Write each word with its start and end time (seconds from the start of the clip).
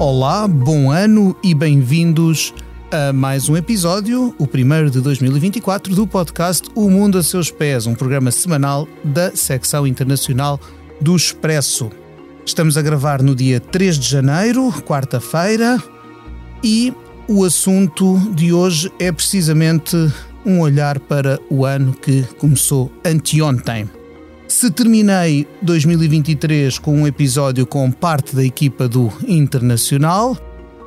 Olá, 0.00 0.48
bom 0.48 0.90
ano 0.90 1.36
e 1.44 1.52
bem-vindos 1.52 2.54
a 2.90 3.12
mais 3.12 3.50
um 3.50 3.56
episódio, 3.58 4.34
o 4.38 4.46
primeiro 4.46 4.90
de 4.90 4.98
2024, 4.98 5.94
do 5.94 6.06
podcast 6.06 6.70
O 6.74 6.88
Mundo 6.88 7.18
a 7.18 7.22
Seus 7.22 7.50
Pés, 7.50 7.86
um 7.86 7.94
programa 7.94 8.30
semanal 8.30 8.88
da 9.04 9.36
secção 9.36 9.86
internacional 9.86 10.58
do 11.02 11.14
Expresso. 11.14 11.90
Estamos 12.46 12.78
a 12.78 12.82
gravar 12.82 13.20
no 13.20 13.34
dia 13.34 13.60
3 13.60 13.98
de 13.98 14.08
janeiro, 14.08 14.72
quarta-feira, 14.86 15.76
e 16.64 16.94
o 17.28 17.44
assunto 17.44 18.18
de 18.34 18.54
hoje 18.54 18.90
é 18.98 19.12
precisamente 19.12 19.94
um 20.46 20.60
olhar 20.60 20.98
para 20.98 21.38
o 21.50 21.66
ano 21.66 21.92
que 21.92 22.22
começou 22.38 22.90
anteontem. 23.04 23.99
Se 24.50 24.68
terminei 24.68 25.46
2023 25.62 26.80
com 26.80 27.02
um 27.02 27.06
episódio 27.06 27.64
com 27.64 27.88
parte 27.88 28.34
da 28.34 28.44
equipa 28.44 28.88
do 28.88 29.08
Internacional, 29.26 30.36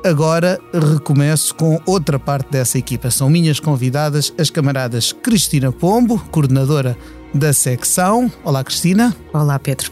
agora 0.04 0.60
recomeço 0.92 1.54
com 1.54 1.80
outra 1.86 2.18
parte 2.18 2.50
dessa 2.50 2.76
equipa. 2.76 3.10
São 3.10 3.30
minhas 3.30 3.58
convidadas 3.58 4.34
as 4.38 4.50
camaradas 4.50 5.14
Cristina 5.14 5.72
Pombo, 5.72 6.18
coordenadora 6.30 6.94
da 7.32 7.54
secção. 7.54 8.30
Olá, 8.44 8.62
Cristina. 8.62 9.16
Olá, 9.32 9.58
Pedro. 9.58 9.90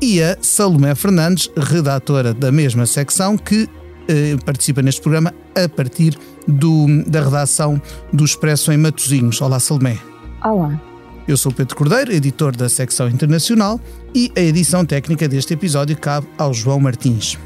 E 0.00 0.20
a 0.20 0.36
Salomé 0.42 0.92
Fernandes, 0.96 1.48
redatora 1.56 2.34
da 2.34 2.50
mesma 2.50 2.86
secção, 2.86 3.38
que 3.38 3.68
eh, 4.08 4.36
participa 4.44 4.82
neste 4.82 5.00
programa 5.00 5.32
a 5.54 5.68
partir 5.68 6.18
do, 6.48 7.04
da 7.06 7.22
redação 7.22 7.80
do 8.12 8.24
Expresso 8.24 8.72
em 8.72 8.76
Matosinhos. 8.76 9.40
Olá, 9.40 9.60
Salomé. 9.60 9.96
Olá. 10.44 10.91
Eu 11.26 11.36
sou 11.36 11.52
Pedro 11.52 11.76
Cordeiro, 11.76 12.12
editor 12.12 12.54
da 12.56 12.68
secção 12.68 13.08
internacional, 13.08 13.80
e 14.14 14.32
a 14.36 14.40
edição 14.40 14.84
técnica 14.84 15.28
deste 15.28 15.54
episódio 15.54 15.96
cabe 15.96 16.26
ao 16.36 16.52
João 16.52 16.80
Martins. 16.80 17.38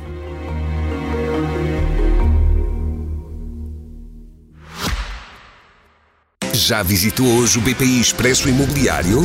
Já 6.55 6.83
visitou 6.83 7.27
hoje 7.27 7.59
o 7.59 7.61
BPI 7.61 8.01
Expresso 8.01 8.48
Imobiliário? 8.48 9.20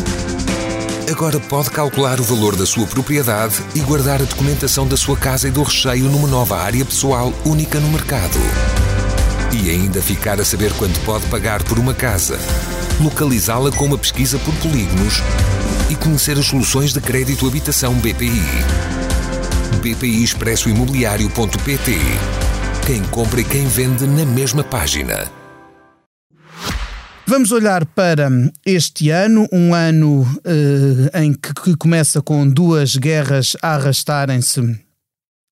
Agora 1.09 1.39
pode 1.39 1.71
calcular 1.71 2.19
o 2.19 2.23
valor 2.23 2.55
da 2.55 2.65
sua 2.65 2.85
propriedade 2.85 3.55
e 3.73 3.79
guardar 3.79 4.21
a 4.21 4.25
documentação 4.25 4.85
da 4.87 4.97
sua 4.97 5.17
casa 5.17 5.47
e 5.47 5.51
do 5.51 5.63
recheio 5.63 6.05
numa 6.05 6.27
nova 6.27 6.57
área 6.57 6.85
pessoal 6.85 7.33
única 7.45 7.79
no 7.79 7.89
mercado. 7.89 8.37
E 9.53 9.69
ainda 9.69 10.01
ficar 10.01 10.39
a 10.39 10.45
saber 10.45 10.73
quanto 10.73 10.99
pode 11.01 11.25
pagar 11.27 11.63
por 11.63 11.79
uma 11.79 11.93
casa 11.93 12.37
localizá-la 13.01 13.71
com 13.71 13.85
uma 13.85 13.97
pesquisa 13.97 14.37
por 14.39 14.53
polígonos 14.55 15.15
e 15.89 15.95
conhecer 15.95 16.37
as 16.37 16.45
soluções 16.45 16.93
de 16.93 17.01
crédito 17.01 17.47
habitação 17.47 17.95
BPI. 17.95 18.31
BPI 19.81 20.23
Expresso 20.23 20.69
Imobiliário.pt 20.69 21.97
Quem 22.85 23.03
compra 23.05 23.41
e 23.41 23.43
quem 23.43 23.67
vende 23.67 24.05
na 24.05 24.25
mesma 24.25 24.63
página. 24.63 25.29
Vamos 27.25 27.51
olhar 27.51 27.85
para 27.85 28.29
este 28.65 29.09
ano, 29.09 29.47
um 29.51 29.73
ano 29.73 30.21
uh, 30.21 31.17
em 31.17 31.33
que, 31.33 31.53
que 31.53 31.75
começa 31.77 32.21
com 32.21 32.47
duas 32.47 32.95
guerras 32.95 33.55
a 33.61 33.75
arrastarem-se 33.75 34.79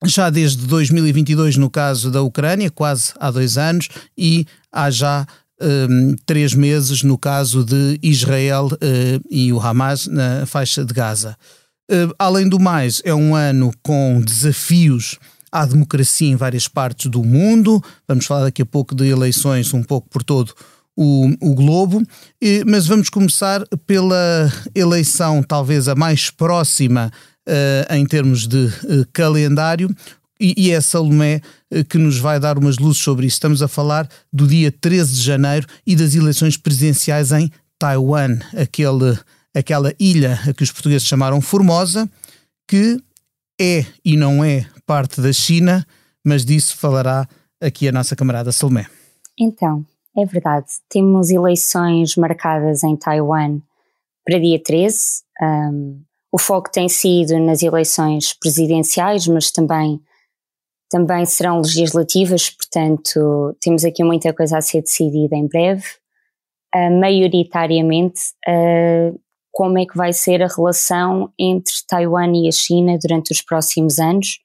já 0.06 0.30
desde 0.30 0.66
2022, 0.68 1.58
no 1.58 1.70
caso 1.70 2.10
da 2.12 2.22
Ucrânia, 2.22 2.70
quase 2.72 3.14
há 3.20 3.30
dois 3.32 3.58
anos, 3.58 3.90
e 4.18 4.46
há 4.72 4.90
já 4.90 5.26
um, 5.62 6.16
três 6.26 6.54
meses 6.54 7.04
no 7.04 7.18
caso 7.18 7.64
de 7.64 8.00
Israel 8.02 8.68
uh, 8.68 9.28
e 9.30 9.52
o 9.52 9.60
Hamas 9.60 10.08
na 10.08 10.46
faixa 10.46 10.84
de 10.84 10.94
Gaza. 10.94 11.36
Uh, 11.92 12.14
além 12.18 12.48
do 12.48 12.60
mais, 12.60 13.02
é 13.04 13.14
um 13.14 13.36
ano 13.36 13.72
com 13.82 14.22
desafios 14.22 15.18
à 15.52 15.66
democracia 15.66 16.30
em 16.30 16.36
várias 16.36 16.68
partes 16.68 17.10
do 17.10 17.24
mundo. 17.24 17.84
Vamos 18.08 18.26
falar 18.26 18.44
daqui 18.44 18.62
a 18.62 18.66
pouco 18.66 18.94
de 18.94 19.08
eleições 19.08 19.74
um 19.74 19.84
pouco 19.84 20.08
por 20.10 20.24
todo 20.24 20.54
o, 20.96 21.30
o 21.40 21.56
globo, 21.56 22.04
mas 22.68 22.86
vamos 22.86 23.10
começar 23.10 23.64
pela 23.88 24.52
eleição 24.76 25.42
talvez 25.42 25.88
a 25.88 25.96
mais 25.96 26.30
próxima 26.30 27.10
uh, 27.50 27.94
em 27.94 28.06
termos 28.06 28.48
de 28.48 28.66
uh, 28.66 29.06
calendário, 29.12 29.90
e, 30.40 30.54
e 30.58 30.72
é 30.72 30.78
a 30.78 30.82
Salomé 30.82 31.42
eh, 31.72 31.84
que 31.84 31.98
nos 31.98 32.18
vai 32.18 32.40
dar 32.40 32.58
umas 32.58 32.78
luzes 32.78 33.02
sobre 33.02 33.28
isso. 33.28 33.36
Estamos 33.36 33.62
a 33.62 33.68
falar 33.68 34.08
do 34.32 34.48
dia 34.48 34.72
13 34.72 35.14
de 35.14 35.22
janeiro 35.22 35.68
e 35.86 35.96
das 35.96 36.16
eleições 36.16 36.56
presidenciais 36.56 37.32
em 37.32 37.52
Taiwan, 37.78 38.40
aquele, 38.56 39.18
aquela 39.56 39.94
ilha 40.00 40.40
a 40.48 40.54
que 40.54 40.64
os 40.64 40.72
portugueses 40.72 41.08
chamaram 41.08 41.42
Formosa, 41.42 42.10
que 42.68 43.02
é 43.60 43.86
e 44.04 44.16
não 44.16 44.44
é 44.44 44.66
parte 44.86 45.22
da 45.22 45.34
China, 45.34 45.86
mas 46.26 46.46
disso 46.46 46.78
falará 46.78 47.28
aqui 47.62 47.88
a 47.88 47.92
nossa 47.92 48.16
camarada 48.16 48.52
Salomé. 48.52 48.88
Então, 49.38 49.86
é 50.18 50.26
verdade, 50.26 50.68
temos 50.90 51.30
eleições 51.30 52.16
marcadas 52.16 52.84
em 52.84 52.96
Taiwan 52.96 53.60
para 54.26 54.40
dia 54.40 54.62
13. 54.62 55.24
Um, 55.42 56.02
o 56.32 56.38
foco 56.38 56.70
tem 56.72 56.88
sido 56.88 57.40
nas 57.40 57.64
eleições 57.64 58.34
presidenciais, 58.34 59.28
mas 59.28 59.52
também 59.52 60.00
também 60.90 61.26
serão 61.26 61.62
legislativas, 61.62 62.50
portanto, 62.50 63.56
temos 63.62 63.86
aqui 63.86 64.04
muita 64.04 64.34
coisa 64.34 64.58
a 64.58 64.62
ser 64.62 64.82
decidida 64.82 65.36
em 65.36 65.48
breve. 65.48 65.86
Uh, 66.76 67.00
maioritariamente, 67.00 68.22
uh, 68.48 69.20
como 69.52 69.78
é 69.78 69.86
que 69.86 69.98
vai 69.98 70.14
ser 70.14 70.42
a 70.42 70.48
relação 70.48 71.32
entre 71.40 71.74
Taiwan 71.88 72.32
e 72.36 72.48
a 72.48 72.52
China 72.52 72.98
durante 73.00 73.32
os 73.32 73.42
próximos 73.42 74.00
anos, 74.00 74.40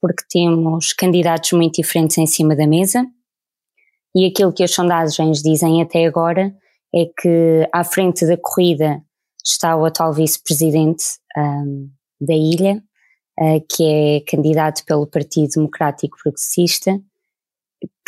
porque 0.00 0.24
temos 0.30 0.92
candidatos 0.92 1.52
muito 1.52 1.76
diferentes 1.76 2.18
em 2.18 2.26
cima 2.26 2.56
da 2.56 2.66
mesa. 2.66 3.06
E 4.14 4.26
aquilo 4.26 4.52
que 4.52 4.62
as 4.62 4.72
sondagens 4.72 5.42
dizem 5.42 5.80
até 5.80 6.04
agora 6.06 6.54
é 6.94 7.06
que 7.06 7.68
à 7.72 7.82
frente 7.82 8.26
da 8.26 8.36
corrida 8.36 9.02
está 9.44 9.74
o 9.76 9.84
atual 9.84 10.12
vice-presidente 10.12 11.04
um, 11.36 11.88
da 12.20 12.34
ilha, 12.34 12.82
que 13.68 13.84
é 13.84 14.20
candidato 14.20 14.84
pelo 14.84 15.06
Partido 15.06 15.48
Democrático 15.54 16.16
Progressista, 16.22 17.00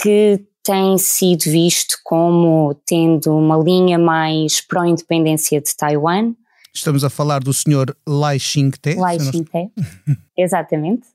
que 0.00 0.44
tem 0.62 0.96
sido 0.96 1.44
visto 1.44 1.98
como 2.02 2.74
tendo 2.86 3.36
uma 3.36 3.56
linha 3.56 3.98
mais 3.98 4.60
pró-independência 4.60 5.60
de 5.60 5.76
Taiwan. 5.76 6.34
Estamos 6.74 7.04
a 7.04 7.10
falar 7.10 7.40
do 7.40 7.52
senhor 7.52 7.96
Lai 8.06 8.38
Ching-te. 8.38 8.94
Lai 8.94 9.18
Ching-te, 9.20 9.70
exatamente. 10.36 11.06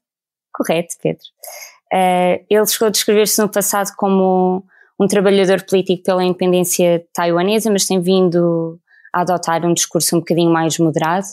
Correto, 0.54 0.96
Pedro. 1.02 1.24
Uh, 1.92 2.46
ele 2.50 2.68
chegou 2.68 2.88
a 2.88 2.92
descrever-se 2.92 3.42
no 3.42 3.50
passado 3.50 3.96
como 3.98 4.64
um 5.00 5.08
trabalhador 5.08 5.64
político 5.64 6.04
pela 6.04 6.24
independência 6.24 7.04
taiwanesa, 7.14 7.72
mas 7.72 7.86
tem 7.86 8.00
vindo 8.00 8.80
a 9.14 9.22
adotar 9.22 9.66
um 9.66 9.74
discurso 9.74 10.16
um 10.16 10.20
bocadinho 10.20 10.52
mais 10.52 10.78
moderado 10.78 11.28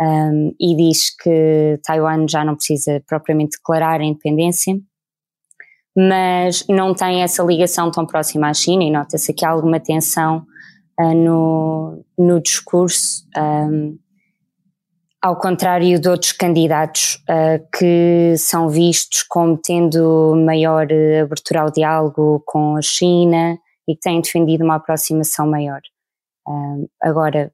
um, 0.00 0.54
e 0.60 0.76
diz 0.76 1.14
que 1.16 1.80
Taiwan 1.84 2.26
já 2.28 2.44
não 2.44 2.54
precisa 2.54 3.02
propriamente 3.06 3.56
declarar 3.56 4.00
a 4.00 4.04
independência, 4.04 4.78
mas 5.96 6.66
não 6.68 6.94
tem 6.94 7.22
essa 7.22 7.42
ligação 7.42 7.90
tão 7.90 8.06
próxima 8.06 8.48
à 8.48 8.54
China 8.54 8.84
e 8.84 8.90
nota-se 8.90 9.34
há 9.42 9.48
alguma 9.48 9.80
tensão 9.80 10.44
uh, 11.00 11.14
no, 11.14 12.04
no 12.18 12.40
discurso, 12.40 13.26
um, 13.36 13.98
ao 15.22 15.38
contrário 15.38 15.98
de 15.98 16.08
outros 16.08 16.32
candidatos 16.32 17.14
uh, 17.30 17.66
que 17.76 18.34
são 18.36 18.68
vistos 18.68 19.22
como 19.22 19.56
tendo 19.56 20.34
maior 20.44 20.86
abertura 21.22 21.62
ao 21.62 21.70
diálogo 21.70 22.42
com 22.46 22.76
a 22.76 22.82
China 22.82 23.58
e 23.88 23.94
que 23.94 24.00
têm 24.00 24.20
defendido 24.20 24.64
uma 24.64 24.76
aproximação 24.76 25.48
maior. 25.48 25.80
Um, 26.46 26.86
agora, 27.02 27.50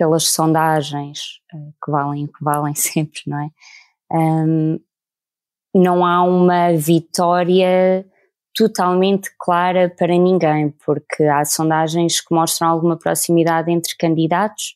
pelas 0.00 0.28
sondagens, 0.28 1.42
eh, 1.52 1.72
que 1.84 1.90
valem 1.90 2.26
que 2.26 2.42
valem 2.42 2.72
sempre, 2.74 3.20
não 3.26 3.38
é? 3.38 3.50
Um, 4.10 4.80
não 5.74 6.06
há 6.06 6.22
uma 6.22 6.72
vitória 6.72 8.06
totalmente 8.54 9.30
clara 9.38 9.94
para 9.94 10.16
ninguém, 10.16 10.70
porque 10.84 11.24
há 11.24 11.44
sondagens 11.44 12.18
que 12.18 12.34
mostram 12.34 12.68
alguma 12.68 12.96
proximidade 12.96 13.70
entre 13.70 13.94
candidatos, 13.94 14.74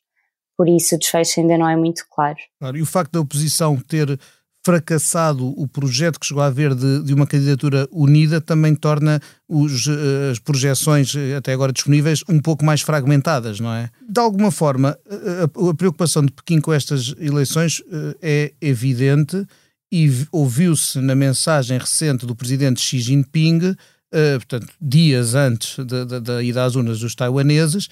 por 0.58 0.68
isso 0.68 0.94
o 0.94 0.98
desfecho 0.98 1.40
ainda 1.40 1.56
não 1.56 1.68
é 1.70 1.74
muito 1.74 2.04
claro. 2.10 2.38
claro 2.60 2.76
e 2.76 2.82
o 2.82 2.86
facto 2.86 3.12
da 3.12 3.20
oposição 3.20 3.80
ter 3.80 4.20
fracassado 4.64 5.46
o 5.61 5.69
projeto 5.69 6.19
que 6.19 6.25
chegou 6.25 6.43
a 6.43 6.46
haver 6.46 6.75
de, 6.75 7.02
de 7.02 7.12
uma 7.12 7.26
candidatura 7.26 7.87
unida 7.93 8.40
também 8.40 8.75
torna 8.75 9.20
os, 9.46 9.87
eh, 9.87 10.31
as 10.32 10.38
projeções 10.38 11.14
eh, 11.14 11.37
até 11.37 11.52
agora 11.52 11.70
disponíveis 11.70 12.25
um 12.26 12.40
pouco 12.40 12.64
mais 12.64 12.81
fragmentadas, 12.81 13.61
não 13.61 13.70
é? 13.70 13.90
De 14.08 14.19
alguma 14.19 14.50
forma, 14.50 14.99
a, 15.06 15.70
a 15.70 15.75
preocupação 15.75 16.25
de 16.25 16.32
Pequim 16.32 16.62
com 16.62 16.72
estas 16.72 17.14
eleições 17.20 17.82
eh, 17.93 18.16
é 18.22 18.66
evidente 18.66 19.46
e 19.93 20.11
ouviu-se 20.32 20.99
na 20.99 21.14
mensagem 21.14 21.76
recente 21.76 22.25
do 22.25 22.34
presidente 22.34 22.81
Xi 22.81 22.99
Jinping, 22.99 23.76
portanto, 24.10 24.72
dias 24.81 25.34
antes 25.37 25.76
da, 25.84 26.19
da, 26.19 26.43
ida 26.43 26.64
às 26.64 26.75
urnas 26.75 26.99
dos 26.99 27.14
taiwaneses, 27.14 27.88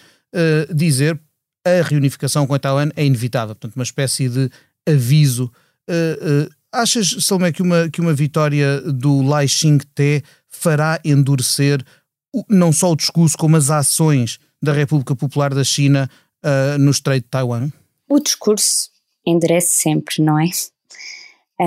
dizer 0.75 1.21
a 1.65 1.83
reunificação 1.83 2.45
com 2.45 2.55
a 2.55 2.59
Taiwan 2.59 2.89
é 2.97 3.05
inevitável, 3.05 3.55
portanto, 3.55 3.77
uma 3.77 3.85
espécie 3.85 4.29
de 4.29 4.51
aviso 4.85 5.49
achas, 6.73 7.17
Salomé, 7.21 7.53
que 7.53 7.63
uma, 7.63 7.89
que 7.91 8.01
uma 8.01 8.15
vitória 8.15 8.81
do 8.81 9.23
Lai 9.23 9.47
Ching-te 9.47 10.25
fará 10.49 10.99
endurecer 11.05 11.85
não 12.49 12.73
só 12.73 12.91
o 12.93 12.97
discurso, 12.97 13.37
como 13.37 13.57
as 13.57 13.71
ações 13.71 14.39
da 14.63 14.73
República 14.73 15.15
Popular 15.15 15.55
da 15.55 15.65
China 15.65 16.09
uh, 16.45 16.79
no 16.79 16.91
Estreito 16.91 17.25
de 17.25 17.31
Taiwan? 17.31 17.71
O 18.09 18.19
discurso 18.19 18.91
endurece 19.27 19.83
sempre, 19.83 20.23
não 20.23 20.39
é? 20.39 20.47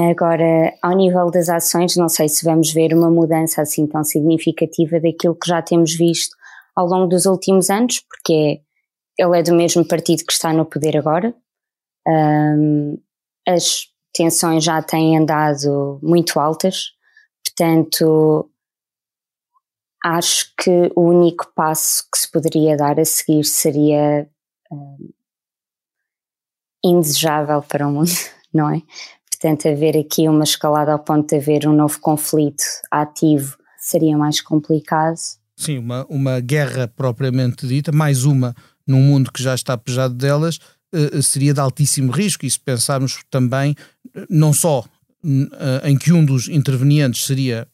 Agora, 0.09 0.73
ao 0.81 0.95
nível 0.95 1.29
das 1.31 1.47
ações, 1.47 1.95
não 1.95 2.09
sei 2.09 2.27
se 2.27 2.43
vamos 2.43 2.73
ver 2.73 2.93
uma 2.93 3.09
mudança 3.09 3.61
assim 3.61 3.87
tão 3.87 4.03
significativa 4.03 4.99
daquilo 4.99 5.35
que 5.35 5.47
já 5.47 5.61
temos 5.61 5.93
visto 5.95 6.35
ao 6.75 6.85
longo 6.85 7.07
dos 7.07 7.25
últimos 7.25 7.69
anos, 7.69 8.01
porque 8.01 8.61
ele 9.17 9.39
é 9.39 9.43
do 9.43 9.55
mesmo 9.55 9.87
partido 9.87 10.25
que 10.25 10.33
está 10.33 10.51
no 10.51 10.65
poder 10.65 10.97
agora. 10.97 11.33
Um, 12.05 12.97
as 13.47 13.87
tensões 14.15 14.63
já 14.63 14.81
têm 14.81 15.17
andado 15.17 15.99
muito 16.01 16.39
altas, 16.39 16.93
portanto, 17.45 18.49
acho 20.03 20.53
que 20.57 20.91
o 20.95 21.01
único 21.01 21.51
passo 21.53 22.07
que 22.09 22.17
se 22.17 22.31
poderia 22.31 22.77
dar 22.77 22.97
a 22.97 23.03
seguir 23.03 23.43
seria 23.43 24.29
um, 24.71 25.09
indesejável 26.83 27.61
para 27.61 27.85
o 27.85 27.91
mundo, 27.91 28.11
não 28.53 28.73
é? 28.73 28.81
Portanto, 29.29 29.67
haver 29.67 29.97
aqui 29.97 30.29
uma 30.29 30.45
escalada 30.45 30.93
ao 30.93 30.99
ponto 30.99 31.27
de 31.27 31.35
haver 31.35 31.67
um 31.67 31.73
novo 31.73 31.99
conflito 31.99 32.63
ativo 32.89 33.57
seria 33.77 34.17
mais 34.17 34.39
complicado. 34.39 35.17
Sim, 35.57 35.79
uma, 35.79 36.05
uma 36.09 36.39
guerra 36.39 36.87
propriamente 36.87 37.67
dita, 37.67 37.91
mais 37.91 38.23
uma 38.23 38.55
num 38.87 39.01
mundo 39.01 39.31
que 39.31 39.43
já 39.43 39.53
está 39.53 39.77
pejado 39.77 40.13
delas, 40.13 40.59
seria 41.21 41.53
de 41.53 41.59
altíssimo 41.59 42.11
risco. 42.11 42.45
E 42.45 42.51
se 42.51 42.59
pensarmos 42.59 43.19
também, 43.29 43.75
não 44.29 44.53
só 44.53 44.85
uh, 45.25 45.87
em 45.87 45.97
que 45.97 46.13
um 46.13 46.23
dos 46.23 46.47
intervenientes 46.47 47.25
seria 47.25 47.67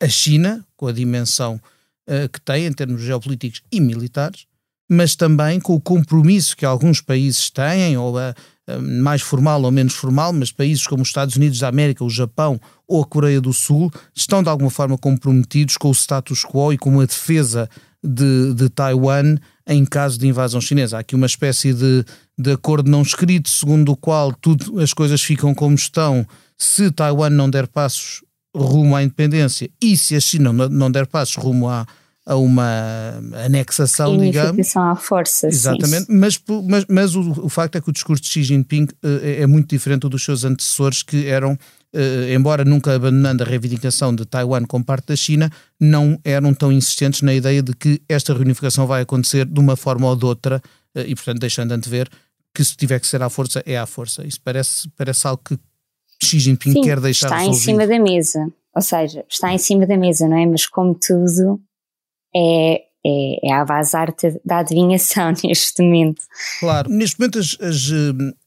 a 0.00 0.08
China, 0.08 0.64
com 0.76 0.86
a 0.86 0.92
dimensão 0.92 1.60
uh, 2.08 2.28
que 2.32 2.40
tem 2.40 2.66
em 2.66 2.72
termos 2.72 3.02
geopolíticos 3.02 3.62
e 3.72 3.80
militares, 3.80 4.46
mas 4.88 5.14
também 5.14 5.60
com 5.60 5.74
o 5.74 5.80
compromisso 5.80 6.56
que 6.56 6.64
alguns 6.64 7.00
países 7.00 7.50
têm, 7.50 7.96
ou 7.96 8.18
a, 8.18 8.34
mais 8.80 9.20
formal 9.20 9.62
ou 9.62 9.70
menos 9.70 9.94
formal, 9.94 10.32
mas 10.32 10.50
países 10.50 10.86
como 10.86 11.02
os 11.02 11.08
Estados 11.08 11.36
Unidos 11.36 11.58
da 11.58 11.68
América, 11.68 12.04
o 12.04 12.10
Japão 12.10 12.60
ou 12.86 13.02
a 13.02 13.06
Coreia 13.06 13.40
do 13.40 13.52
Sul 13.52 13.90
estão 14.14 14.42
de 14.42 14.48
alguma 14.48 14.70
forma 14.70 14.96
comprometidos 14.96 15.76
com 15.76 15.88
o 15.88 15.94
status 15.94 16.42
quo 16.42 16.72
e 16.72 16.78
com 16.78 17.00
a 17.00 17.06
defesa 17.06 17.68
de, 18.02 18.54
de 18.54 18.68
Taiwan 18.68 19.36
em 19.66 19.84
caso 19.84 20.18
de 20.18 20.26
invasão 20.26 20.60
chinesa. 20.60 20.96
Há 20.96 21.00
aqui 21.00 21.14
uma 21.14 21.26
espécie 21.26 21.74
de, 21.74 22.04
de 22.38 22.52
acordo 22.52 22.90
não 22.90 23.02
escrito, 23.02 23.48
segundo 23.48 23.92
o 23.92 23.96
qual 23.96 24.32
tudo, 24.32 24.80
as 24.80 24.92
coisas 24.92 25.20
ficam 25.20 25.54
como 25.54 25.74
estão 25.74 26.26
se 26.56 26.90
Taiwan 26.90 27.30
não 27.30 27.50
der 27.50 27.66
passos 27.66 28.22
rumo 28.54 28.96
à 28.96 29.02
independência 29.02 29.70
e 29.80 29.96
se 29.96 30.14
a 30.16 30.20
China 30.20 30.52
não 30.52 30.90
der 30.90 31.06
passos 31.06 31.36
rumo 31.36 31.68
à, 31.68 31.86
a 32.28 32.36
uma 32.36 33.14
anexação, 33.44 34.18
digamos. 34.18 34.76
à 34.76 34.94
força. 34.94 35.48
Exatamente, 35.48 36.06
mas, 36.10 36.38
mas, 36.66 36.84
mas 36.86 37.14
o, 37.14 37.44
o, 37.44 37.48
facto 37.48 37.76
é 37.76 37.80
que 37.80 37.88
o 37.88 37.92
discurso 37.92 38.22
de 38.22 38.28
Xi 38.28 38.42
Jinping 38.42 38.84
uh, 38.84 39.08
é, 39.22 39.42
é, 39.42 39.46
muito 39.46 39.70
diferente 39.70 40.06
dos 40.06 40.22
seus 40.22 40.44
antecessores, 40.44 41.02
que 41.02 41.26
eram, 41.26 41.52
uh, 41.54 42.32
embora 42.34 42.66
nunca 42.66 42.94
abandonando 42.94 43.42
a 43.42 43.46
reivindicação 43.46 44.14
de 44.14 44.26
Taiwan 44.26 44.64
como 44.66 44.84
parte 44.84 45.06
da 45.06 45.16
China, 45.16 45.50
não 45.80 46.20
eram 46.22 46.52
tão 46.52 46.70
insistentes 46.70 47.22
na 47.22 47.32
ideia 47.32 47.62
de 47.62 47.74
que 47.74 48.02
esta 48.06 48.34
reunificação 48.34 48.86
vai 48.86 49.00
acontecer 49.00 49.46
de 49.46 49.58
uma 49.58 49.74
forma 49.74 50.06
ou 50.06 50.14
de 50.14 50.26
outra, 50.26 50.60
uh, 50.94 51.00
e 51.00 51.14
portanto 51.14 51.38
deixando 51.38 51.72
antever 51.72 52.08
que 52.58 52.64
se 52.64 52.76
tiver 52.76 52.98
que 52.98 53.06
ser 53.06 53.22
à 53.22 53.30
força, 53.30 53.62
é 53.64 53.78
à 53.78 53.86
força. 53.86 54.26
Isso 54.26 54.40
parece, 54.42 54.88
parece 54.96 55.28
algo 55.28 55.40
que 55.44 55.56
Xi 56.20 56.40
Jinping 56.40 56.72
Sim, 56.72 56.80
quer 56.82 56.98
deixar 56.98 57.28
está 57.28 57.38
resolvido. 57.38 57.56
em 57.56 57.64
cima 57.64 57.86
da 57.86 57.98
mesa. 58.00 58.52
Ou 58.74 58.82
seja, 58.82 59.24
está 59.28 59.52
em 59.52 59.58
cima 59.58 59.86
da 59.86 59.96
mesa, 59.96 60.26
não 60.26 60.36
é? 60.36 60.44
Mas 60.44 60.66
como 60.66 60.92
tudo, 60.92 61.60
é, 62.34 62.82
é, 63.06 63.48
é 63.48 63.52
a 63.52 63.64
base 63.64 63.96
arte 63.96 64.40
da 64.44 64.58
adivinhação 64.58 65.32
neste 65.44 65.80
momento. 65.80 66.20
Claro, 66.58 66.90
neste 66.90 67.20
momento 67.20 67.38
as, 67.38 67.56
as, 67.60 67.92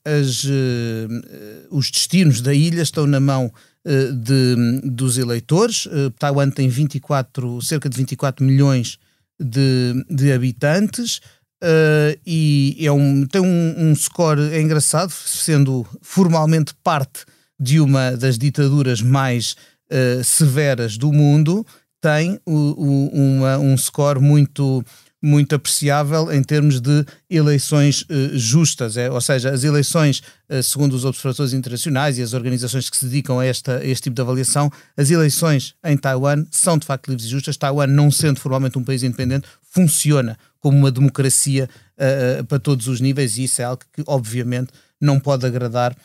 as, 0.04 0.46
eh, 0.46 1.68
os 1.72 1.90
destinos 1.90 2.42
da 2.42 2.54
ilha 2.54 2.82
estão 2.82 3.08
na 3.08 3.22
mão 3.22 3.50
eh, 3.86 4.12
de, 4.12 4.82
dos 4.90 5.18
eleitores. 5.18 5.88
Eh, 5.90 6.12
Taiwan 6.20 6.50
tem 6.50 6.68
24, 6.68 7.62
cerca 7.62 7.88
de 7.88 7.96
24 7.96 8.46
milhões 8.46 9.00
de, 9.40 9.94
de 10.10 10.34
habitantes. 10.34 11.22
Uh, 11.64 12.18
e 12.26 12.76
é 12.80 12.92
um, 12.92 13.26
tem 13.28 13.40
um, 13.40 13.76
um, 13.78 13.96
score 13.96 14.42
é 14.52 14.60
engraçado, 14.60 15.12
sendo 15.12 15.86
formalmente 16.02 16.74
parte 16.84 17.24
de 17.60 17.80
uma 17.80 18.18
das 18.18 18.38
ditaduras 18.38 19.02
mais 19.02 19.56
uh, 19.92 20.24
severas 20.24 20.98
do 20.98 21.14
mundo, 21.14 21.64
tem 22.02 22.40
o, 22.48 22.52
o, 22.52 23.10
uma, 23.14 23.60
um 23.60 23.78
score 23.78 24.20
muito 24.20 24.84
muito 25.22 25.54
apreciável 25.56 26.32
em 26.32 26.42
termos 26.42 26.82
de 26.82 27.06
eleições 27.30 28.02
uh, 28.04 28.38
justas, 28.38 28.98
é? 28.98 29.10
ou 29.10 29.22
seja, 29.22 29.52
as 29.52 29.64
eleições, 29.64 30.24
uh, 30.50 30.64
segundo 30.64 30.94
os 30.94 31.06
observadores 31.06 31.54
internacionais 31.54 32.18
e 32.18 32.24
as 32.24 32.34
organizações 32.34 32.90
que 32.90 32.98
se 32.98 33.06
dedicam 33.06 33.40
a, 33.40 33.46
esta, 33.46 33.78
a 33.78 33.86
este 33.86 34.04
tipo 34.04 34.16
de 34.16 34.22
avaliação, 34.22 34.72
as 34.98 35.12
eleições 35.12 35.76
em 35.86 35.96
Taiwan 35.96 36.44
são 36.50 36.78
de 36.78 36.88
facto 36.88 37.10
livres 37.10 37.28
e 37.28 37.30
justas. 37.30 37.56
Taiwan, 37.56 37.88
não 37.88 38.10
sendo 38.10 38.40
formalmente 38.40 38.80
um 38.80 38.84
país 38.84 39.04
independente, 39.04 39.48
funciona 39.62 40.38
como 40.60 40.78
uma 40.78 40.92
democracia 40.92 41.70
uh, 41.98 42.44
para 42.46 42.60
todos 42.60 42.88
os 42.88 43.00
níveis 43.00 43.38
e 43.38 43.44
isso 43.44 43.62
é 43.62 43.66
algo 43.66 43.84
que, 43.94 44.04
obviamente, 44.08 44.72
não 45.00 45.20
pode 45.20 45.46
agradar 45.46 45.96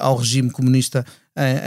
ao 0.00 0.16
regime 0.16 0.50
comunista 0.50 1.06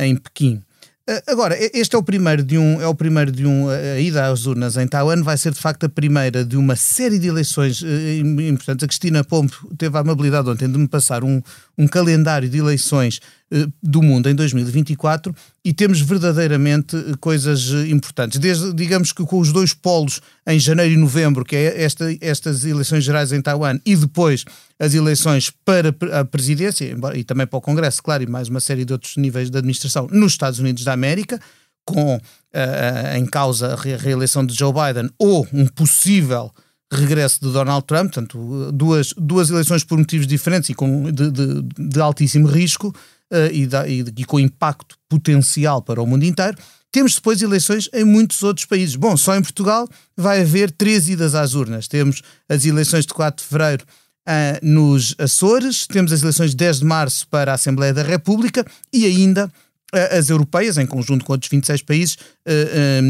em 0.01 0.17
Pequim. 0.17 0.61
Eh, 1.07 1.23
agora, 1.27 1.57
este 1.73 1.95
é 1.95 1.99
o 1.99 2.03
primeiro 2.03 2.43
de 2.43 2.57
um, 2.59 2.79
é 2.79 2.87
o 2.87 2.93
primeiro 2.93 3.31
de 3.31 3.45
um, 3.45 3.67
a 3.67 3.99
ida 3.99 4.27
às 4.27 4.45
urnas 4.45 4.77
em 4.77 4.87
Taiwan 4.87 5.23
vai 5.23 5.35
ser 5.35 5.51
de 5.51 5.59
facto 5.59 5.85
a 5.85 5.89
primeira 5.89 6.45
de 6.45 6.55
uma 6.55 6.75
série 6.75 7.17
de 7.17 7.27
eleições 7.27 7.81
eh, 7.83 8.17
importantes. 8.19 8.83
A 8.83 8.87
Cristina 8.87 9.23
Pompe 9.23 9.55
teve 9.77 9.97
a 9.97 10.01
amabilidade 10.01 10.47
ontem 10.47 10.71
de 10.71 10.77
me 10.77 10.87
passar 10.87 11.23
um, 11.23 11.41
um 11.81 11.87
calendário 11.87 12.47
de 12.47 12.59
eleições 12.59 13.19
eh, 13.51 13.67
do 13.81 14.03
mundo 14.03 14.29
em 14.29 14.35
2024 14.35 15.33
e 15.65 15.73
temos 15.73 15.99
verdadeiramente 15.99 16.95
eh, 16.95 17.13
coisas 17.19 17.73
eh, 17.73 17.87
importantes. 17.89 18.37
Desde, 18.37 18.71
digamos 18.71 19.11
que 19.11 19.25
com 19.25 19.39
os 19.39 19.51
dois 19.51 19.73
polos 19.73 20.21
em 20.45 20.59
janeiro 20.59 20.93
e 20.93 20.97
novembro, 20.97 21.43
que 21.43 21.55
é 21.55 21.83
esta, 21.83 22.05
estas 22.21 22.65
eleições 22.65 23.03
gerais 23.03 23.31
em 23.31 23.41
Taiwan, 23.41 23.79
e 23.83 23.95
depois 23.95 24.45
as 24.79 24.93
eleições 24.93 25.51
para 25.65 25.89
a 26.19 26.23
presidência, 26.23 26.95
e 27.15 27.23
também 27.23 27.47
para 27.47 27.57
o 27.57 27.61
Congresso, 27.61 28.03
claro, 28.03 28.21
e 28.21 28.27
mais 28.27 28.47
uma 28.47 28.59
série 28.59 28.85
de 28.85 28.93
outros 28.93 29.17
níveis 29.17 29.49
de 29.49 29.57
administração 29.57 30.07
nos 30.11 30.33
Estados 30.33 30.59
Unidos 30.59 30.83
da 30.83 30.93
América, 30.93 31.39
com 31.83 32.15
uh, 32.15 33.17
em 33.17 33.25
causa 33.25 33.73
a 33.73 33.97
reeleição 33.97 34.45
de 34.45 34.53
Joe 34.53 34.71
Biden 34.71 35.09
ou 35.17 35.47
um 35.51 35.65
possível 35.65 36.51
regresso 36.91 37.39
de 37.41 37.51
Donald 37.51 37.85
Trump, 37.85 38.13
portanto, 38.13 38.71
duas, 38.71 39.13
duas 39.17 39.49
eleições 39.49 39.83
por 39.83 39.97
motivos 39.97 40.27
diferentes 40.27 40.69
e 40.69 40.73
com, 40.73 41.11
de, 41.11 41.31
de, 41.31 41.61
de 41.77 42.01
altíssimo 42.01 42.47
risco, 42.47 42.93
uh, 43.31 43.51
e, 43.51 43.65
da, 43.65 43.87
e, 43.87 44.03
e 44.17 44.25
com 44.25 44.39
impacto 44.39 44.95
potencial 45.09 45.81
para 45.81 46.01
o 46.01 46.05
mundo 46.05 46.25
inteiro. 46.25 46.57
Temos 46.91 47.15
depois 47.15 47.41
eleições 47.41 47.89
em 47.93 48.03
muitos 48.03 48.43
outros 48.43 48.65
países. 48.65 48.95
Bom, 48.97 49.15
só 49.15 49.35
em 49.35 49.41
Portugal 49.41 49.87
vai 50.15 50.41
haver 50.41 50.69
três 50.71 51.07
idas 51.07 51.33
às 51.33 51.53
urnas. 51.53 51.87
Temos 51.87 52.21
as 52.49 52.65
eleições 52.65 53.05
de 53.05 53.13
4 53.13 53.41
de 53.41 53.49
fevereiro 53.49 53.85
uh, 54.27 54.65
nos 54.65 55.15
Açores, 55.17 55.87
temos 55.87 56.11
as 56.11 56.21
eleições 56.21 56.51
de 56.51 56.57
10 56.57 56.79
de 56.79 56.85
março 56.85 57.27
para 57.29 57.53
a 57.53 57.55
Assembleia 57.55 57.93
da 57.93 58.03
República 58.03 58.65
e 58.91 59.05
ainda 59.05 59.51
as 59.91 60.29
europeias, 60.29 60.77
em 60.77 60.85
conjunto 60.85 61.25
com 61.25 61.33
outros 61.33 61.49
26 61.49 61.81
países, 61.81 62.17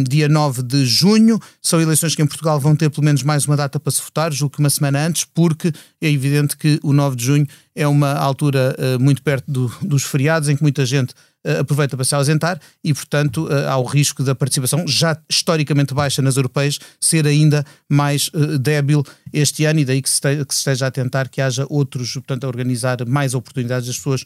dia 0.08 0.28
9 0.28 0.64
de 0.64 0.86
junho. 0.86 1.40
São 1.62 1.80
eleições 1.80 2.16
que 2.16 2.22
em 2.22 2.28
Portugal 2.28 2.60
vão 2.60 2.76
ter 2.76 2.90
pelo 2.90 3.06
menos 3.06 3.24
mais 3.24 3.46
uma 3.46 3.56
data 3.56 3.80
para 3.80 3.92
se 3.92 4.02
votar, 4.02 4.34
julgo 4.34 4.56
que 4.56 4.60
uma 4.60 4.70
semana 4.70 5.06
antes, 5.06 5.24
porque 5.24 5.72
é 6.02 6.10
evidente 6.10 6.58
que 6.58 6.80
o 6.84 6.92
9 6.92 7.16
de 7.16 7.24
junho 7.24 7.48
é 7.76 7.88
uma 7.88 8.14
altura 8.14 8.76
muito 9.00 9.22
perto 9.22 9.50
do, 9.52 9.72
dos 9.82 10.04
feriados, 10.04 10.50
em 10.50 10.56
que 10.56 10.62
muita 10.64 10.86
gente 10.86 11.14
aproveita 11.60 11.96
para 11.96 12.06
se 12.06 12.14
ausentar 12.14 12.60
e, 12.84 12.94
portanto, 12.94 13.48
há 13.68 13.78
o 13.78 13.84
risco 13.84 14.24
da 14.24 14.36
participação, 14.36 14.88
já 14.88 15.18
historicamente 15.30 15.94
baixa 15.94 16.22
nas 16.22 16.36
europeias, 16.36 16.80
ser 17.00 17.26
ainda 17.26 17.66
mais 17.90 18.30
débil 18.60 19.04
este 19.34 19.66
ano 19.66 19.80
e 19.80 19.86
daí 19.86 20.02
que 20.02 20.10
se, 20.10 20.20
esteja 20.50 20.88
a 20.88 20.92
tentar 20.92 21.30
que 21.30 21.42
haja 21.42 21.66
outros, 21.70 22.14
portanto, 22.14 22.44
a 22.44 22.48
organizar 22.48 23.06
mais 23.08 23.34
oportunidades 23.34 23.88
das 23.88 23.98
pessoas 23.98 24.26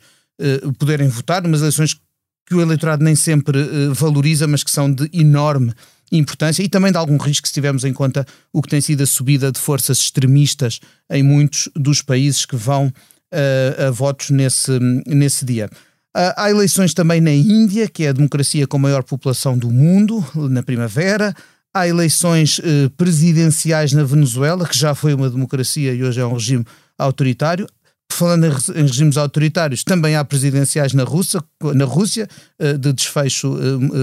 poderem 0.78 1.08
votar, 1.08 1.42
numas 1.42 1.62
eleições 1.62 1.98
que 2.46 2.56
o 2.56 2.62
eleitorado 2.62 3.04
nem 3.04 3.16
sempre 3.16 3.60
uh, 3.60 3.94
valoriza, 3.94 4.48
mas 4.48 4.64
que 4.64 4.72
são 4.72 4.92
de 4.92 5.10
enorme 5.14 5.74
importância 6.12 6.64
e 6.64 6.70
também 6.70 6.92
de 6.92 6.98
algum 6.98 7.18
risco 7.18 7.48
se 7.48 7.54
tivermos 7.54 7.84
em 7.84 7.94
conta 7.94 8.26
o 8.54 8.62
que 8.62 8.70
tem 8.70 8.82
sido 8.82 9.02
a 9.02 9.06
subida 9.06 9.52
de 9.52 9.60
forças 9.60 10.00
extremistas 10.00 10.80
em 11.10 11.24
muitos 11.24 11.70
dos 11.76 12.02
países 12.02 12.46
que 12.46 12.56
vão 12.56 12.88
uh, 12.88 13.88
a 13.88 13.92
votos 13.92 14.30
nesse, 14.30 14.80
nesse 15.08 15.46
dia. 15.46 15.70
Uh, 16.16 16.32
há 16.38 16.50
eleições 16.50 16.94
também 16.94 17.20
na 17.20 17.32
Índia, 17.32 17.90
que 17.90 18.06
é 18.06 18.10
a 18.10 18.14
democracia 18.14 18.68
com 18.68 18.78
maior 18.78 19.04
população 19.04 19.58
do 19.58 19.70
mundo, 19.70 20.24
na 20.36 20.64
primavera. 20.64 21.36
Há 21.74 21.88
eleições 21.88 22.60
uh, 22.60 22.90
presidenciais 22.96 23.92
na 23.92 24.04
Venezuela, 24.04 24.68
que 24.68 24.78
já 24.78 24.96
foi 24.96 25.14
uma 25.14 25.30
democracia 25.30 25.94
e 25.94 26.04
hoje 26.04 26.22
é 26.22 26.26
um 26.26 26.34
regime 26.34 26.66
autoritário 26.98 27.68
falando 28.12 28.46
em 28.46 28.82
regimes 28.82 29.18
autoritários, 29.18 29.84
também 29.84 30.16
há 30.16 30.24
presidenciais 30.24 30.94
na 30.94 31.04
Rússia, 31.04 31.44
na 31.74 31.86
Rússia 31.86 32.28
de 32.80 32.94
desfecho 32.94 33.58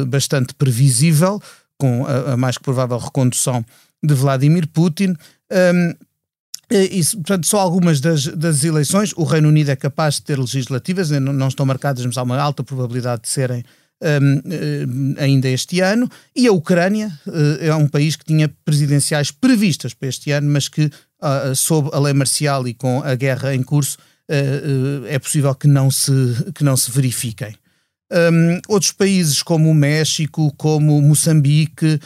bastante 0.07 0.55
previsível, 0.55 1.41
com 1.79 2.07
a, 2.07 2.37
mais 2.37 2.59
que 2.59 2.65
provável 2.65 2.99
recondução 2.99 3.65
de 4.03 4.15
Vladimir 4.15 4.69
Putin. 4.69 5.17
Isso, 6.91 7.17
portanto, 7.19 7.47
só 7.47 7.59
algumas 7.59 8.01
das, 8.01 8.27
das, 8.27 8.65
eleições. 8.65 9.13
O 9.17 9.25
Reino 9.25 9.49
Unido 9.49 9.71
é 9.71 9.77
capaz 9.77 10.17
de 10.17 10.23
ter 10.23 10.39
legislativas, 10.39 11.11
não, 11.11 11.33
não 11.33 11.49
estão 11.49 11.67
marcadas, 11.67 12.05
mas 12.05 12.17
há 12.17 12.23
uma 12.23 12.39
alta 12.39 12.63
probabilidade 12.63 13.23
de 13.23 13.29
serem 13.29 13.65
ainda 15.19 15.49
este 15.49 15.81
ano. 15.81 16.09
E 16.35 16.47
a 16.47 16.53
Ucrânia 16.53 17.13
é 17.61 17.75
um 17.75 17.87
país 17.87 18.17
que 18.17 18.25
tinha 18.25 18.49
presidenciais 18.65 19.31
previstas 19.31 19.95
para 19.95 20.09
este 20.09 20.31
ano, 20.33 20.51
mas 20.51 20.69
que, 20.69 20.91
uh, 21.23 21.55
sob 21.55 21.91
a 21.93 21.99
lei 21.99 22.13
marcial 22.13 22.67
e 22.67 22.75
com 22.75 23.03
a 23.03 23.15
guerra 23.15 23.55
em 23.55 23.63
curso, 23.63 23.97
uh, 24.31 25.07
é 25.07 25.19
possível 25.19 25.55
que 25.55 25.69
não 25.69 25.91
se, 25.91 26.13
que 26.55 26.65
não 26.65 26.77
se 26.77 26.91
verifiquem. 26.91 27.55
Um, 28.13 28.61
outros 28.69 28.93
países 28.93 29.43
como 29.43 29.71
o 29.71 29.75
México, 29.75 30.53
como 30.59 31.01
Moçambique, 31.01 31.99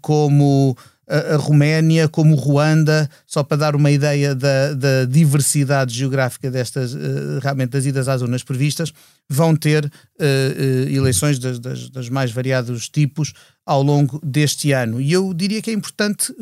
como 0.00 0.76
a, 1.08 1.34
a 1.34 1.36
Roménia, 1.36 2.08
como 2.08 2.34
Ruanda, 2.34 3.08
só 3.26 3.42
para 3.42 3.56
dar 3.56 3.76
uma 3.76 3.90
ideia 3.90 4.34
da, 4.34 4.74
da 4.74 5.04
diversidade 5.04 5.94
geográfica 5.94 6.50
destas, 6.50 6.94
uh, 6.94 7.38
realmente 7.40 7.70
das 7.70 7.86
idas 7.86 8.08
às 8.08 8.20
zonas 8.20 8.42
previstas, 8.42 8.92
vão 9.28 9.54
ter 9.54 9.84
uh, 9.84 9.88
uh, 9.88 10.88
eleições 10.88 11.38
das, 11.38 11.58
das, 11.58 11.88
das, 11.90 12.08
mais 12.08 12.32
variados 12.32 12.88
tipos 12.88 13.32
ao 13.64 13.82
longo 13.82 14.20
deste 14.24 14.72
ano. 14.72 15.00
E 15.00 15.12
eu 15.12 15.32
diria 15.32 15.62
que 15.62 15.70
é 15.70 15.74
importante 15.74 16.34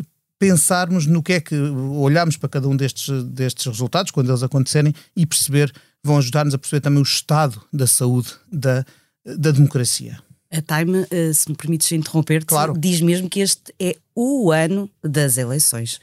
pensarmos 0.45 1.07
no 1.07 1.23
que 1.23 1.33
é 1.33 1.41
que 1.41 1.55
olharmos 1.57 2.37
para 2.37 2.49
cada 2.49 2.69
um 2.69 2.77
destes, 2.77 3.25
destes 3.25 3.67
resultados, 3.67 4.11
quando 4.11 4.31
eles 4.31 4.43
acontecerem, 4.43 4.95
e 5.17 5.25
perceber, 5.25 5.73
vão 6.03 6.19
ajudar-nos 6.19 6.55
a 6.55 6.59
perceber 6.59 6.81
também 6.81 7.01
o 7.01 7.03
estado 7.03 7.63
da 7.73 7.87
saúde 7.87 8.33
da, 8.53 8.85
da 9.25 9.51
democracia. 9.51 10.19
A 10.51 10.61
Time, 10.61 11.01
uh, 11.01 11.35
se 11.35 11.49
me 11.49 11.57
permites 11.57 11.91
interromper-te, 11.93 12.47
claro. 12.47 12.75
diz 12.79 13.01
mesmo 13.01 13.29
que 13.29 13.41
este 13.41 13.75
é 13.81 13.97
o 14.15 14.53
ano 14.53 14.89
das 15.03 15.39
eleições. 15.39 15.99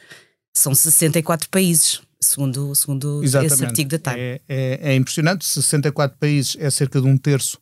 São 0.53 0.73
64 0.73 1.47
países, 1.49 2.01
segundo, 2.19 2.73
segundo 2.75 3.23
esse 3.23 3.63
artigo 3.63 3.91
da 3.91 3.99
Time. 3.99 4.19
É, 4.19 4.41
é, 4.49 4.79
é, 4.91 4.95
impressionante, 4.95 5.45
64 5.45 6.17
países 6.17 6.57
é 6.59 6.69
cerca 6.69 6.99
de 6.99 7.07
um 7.07 7.17
terço 7.17 7.59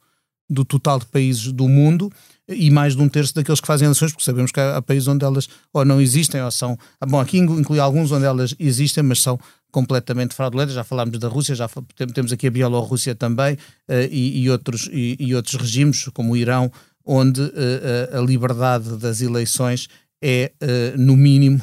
do 0.50 0.64
total 0.64 0.98
de 0.98 1.06
países 1.06 1.52
do 1.52 1.68
mundo 1.68 2.12
e 2.50 2.72
mais 2.72 2.96
de 2.96 3.02
um 3.02 3.08
terço 3.08 3.34
daqueles 3.34 3.62
que 3.62 3.68
fazem 3.68 3.86
eleições, 3.86 4.12
porque 4.12 4.26
sabemos 4.26 4.52
que 4.52 4.60
há, 4.60 4.78
há 4.78 4.82
países 4.82 5.08
onde 5.08 5.24
elas 5.24 5.48
ou 5.72 5.86
não 5.86 6.02
existem 6.02 6.42
ou 6.42 6.52
são. 6.52 6.78
Bom, 7.08 7.20
aqui 7.20 7.38
inclui 7.38 7.80
alguns 7.80 8.12
onde 8.12 8.26
elas 8.26 8.56
existem, 8.60 9.04
mas 9.04 9.22
são 9.22 9.40
completamente 9.72 10.34
fraudulentas. 10.34 10.76
Já 10.76 10.84
falámos 10.84 11.18
da 11.20 11.28
Rússia, 11.28 11.56
já 11.56 11.70
temos 12.14 12.32
aqui 12.32 12.48
a 12.48 12.52
Bielorrússia 12.52 13.16
também 13.16 13.54
uh, 13.54 13.94
e, 14.10 14.44
e, 14.44 14.50
outros, 14.50 14.90
e, 14.92 15.16
e, 15.20 15.36
outros 15.36 15.56
regimes, 15.56 16.06
como 16.14 16.34
o 16.34 16.38
Irão, 16.38 16.72
onde 17.06 17.42
uh, 17.42 18.18
a 18.18 18.22
liberdade 18.22 18.98
das 18.98 19.22
eleições 19.22 19.88
é, 20.22 20.52
uh, 20.62 21.00
no 21.00 21.16
mínimo, 21.16 21.62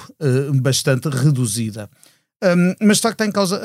bastante 0.63 1.09
reduzida. 1.09 1.91
Um, 2.43 2.75
mas 2.81 2.99
de 2.99 3.03
facto 3.03 3.15
está 3.15 3.27
em 3.27 3.33
causa. 3.33 3.61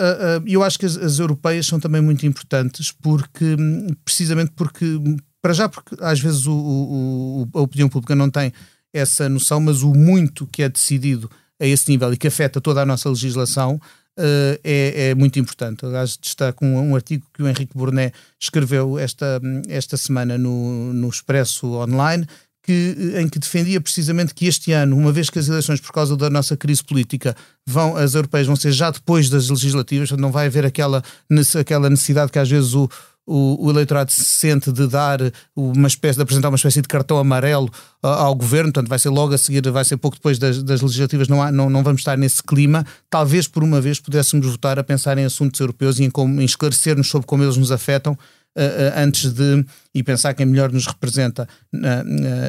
Eu 0.45 0.63
acho 0.63 0.79
que 0.79 0.85
as, 0.85 0.95
as, 0.97 1.19
europeias 1.19 1.67
são 1.67 1.79
também 1.79 2.01
muito 2.01 2.25
importantes 2.25 2.91
porque, 2.91 3.55
precisamente 4.03 4.53
porque, 4.55 4.85
para 5.41 5.53
já, 5.53 5.67
porque 5.67 5.95
às 5.99 6.19
vezes 6.19 6.45
o, 6.45 6.53
o, 6.53 7.47
a 7.53 7.61
opinião 7.61 7.89
pública 7.89 8.15
não 8.15 8.29
tem 8.29 8.53
essa 8.93 9.27
noção, 9.27 9.59
mas 9.59 9.81
o 9.81 9.93
muito 9.93 10.45
que 10.47 10.63
é 10.63 10.69
decidido 10.69 11.29
a 11.59 11.65
esse 11.65 11.89
nível 11.89 12.13
e 12.13 12.17
que 12.17 12.27
afeta 12.27 12.59
toda 12.59 12.81
a 12.81 12.85
nossa 12.85 13.09
legislação 13.09 13.75
uh, 13.75 14.59
é, 14.63 15.09
é, 15.09 15.15
muito 15.15 15.39
importante. 15.39 15.85
Aliás, 15.85 16.17
destaco 16.17 16.65
um, 16.65 16.91
um, 16.91 16.95
artigo 16.95 17.25
que 17.33 17.43
o 17.43 17.47
Henrique 17.47 17.77
Burnet 17.77 18.13
escreveu 18.39 18.97
esta, 18.97 19.41
esta 19.67 19.97
semana 19.97 20.37
no, 20.37 20.93
no 20.93 21.09
Expresso 21.09 21.67
Online, 21.67 22.27
que, 22.63 23.13
em 23.17 23.27
que 23.27 23.39
defendia 23.39 23.81
precisamente 23.81 24.33
que 24.33 24.45
este 24.45 24.71
ano, 24.71 24.95
uma 24.95 25.11
vez 25.11 25.29
que 25.29 25.39
as 25.39 25.47
eleições, 25.47 25.79
por 25.79 25.91
causa 25.91 26.15
da 26.15 26.29
nossa 26.29 26.55
crise 26.55 26.83
política, 26.83 27.35
vão, 27.65 27.95
as 27.95 28.13
europeias 28.13 28.45
vão 28.45 28.55
ser 28.55 28.71
já 28.71 28.91
depois 28.91 29.29
das 29.29 29.49
legislativas, 29.49 30.11
não 30.11 30.31
vai 30.31 30.45
haver 30.45 30.65
aquela, 30.65 31.03
aquela 31.59 31.89
necessidade 31.89 32.31
que 32.31 32.37
às 32.37 32.49
vezes 32.49 32.73
o, 32.73 32.89
o, 33.25 33.65
o, 33.65 33.69
eleitorado 33.69 34.11
se 34.11 34.23
sente 34.23 34.71
de 34.71 34.87
dar 34.87 35.19
uma 35.55 35.87
espécie, 35.87 36.17
de 36.17 36.23
apresentar 36.23 36.49
uma 36.49 36.55
espécie 36.55 36.81
de 36.81 36.87
cartão 36.87 37.17
amarelo 37.17 37.69
ao 38.01 38.33
governo, 38.35 38.71
portanto 38.73 38.89
vai 38.89 38.99
ser 38.99 39.09
logo 39.09 39.33
a 39.33 39.37
seguir, 39.37 39.61
vai 39.69 39.85
ser 39.85 39.97
pouco 39.97 40.17
depois 40.17 40.39
das, 40.39 40.61
das 40.63 40.81
legislativas, 40.81 41.27
não, 41.27 41.41
há, 41.41 41.51
não, 41.51 41.69
não 41.69 41.83
vamos 41.83 42.01
estar 42.01 42.17
nesse 42.17 42.41
clima. 42.41 42.85
Talvez 43.09 43.47
por 43.47 43.63
uma 43.63 43.79
vez 43.79 43.99
pudéssemos 43.99 44.45
votar 44.47 44.79
a 44.79 44.83
pensar 44.83 45.17
em 45.17 45.25
assuntos 45.25 45.59
europeus 45.59 45.99
e 45.99 46.03
em, 46.03 46.09
como, 46.09 46.41
em 46.41 46.45
esclarecer-nos 46.45 47.07
sobre 47.07 47.27
como 47.27 47.43
eles 47.43 47.57
nos 47.57 47.71
afetam 47.71 48.13
uh, 48.13 48.17
antes 48.95 49.31
de 49.31 49.65
e 49.93 50.03
pensar 50.03 50.33
quem 50.33 50.45
melhor 50.45 50.71
nos 50.71 50.85
representa 50.85 51.47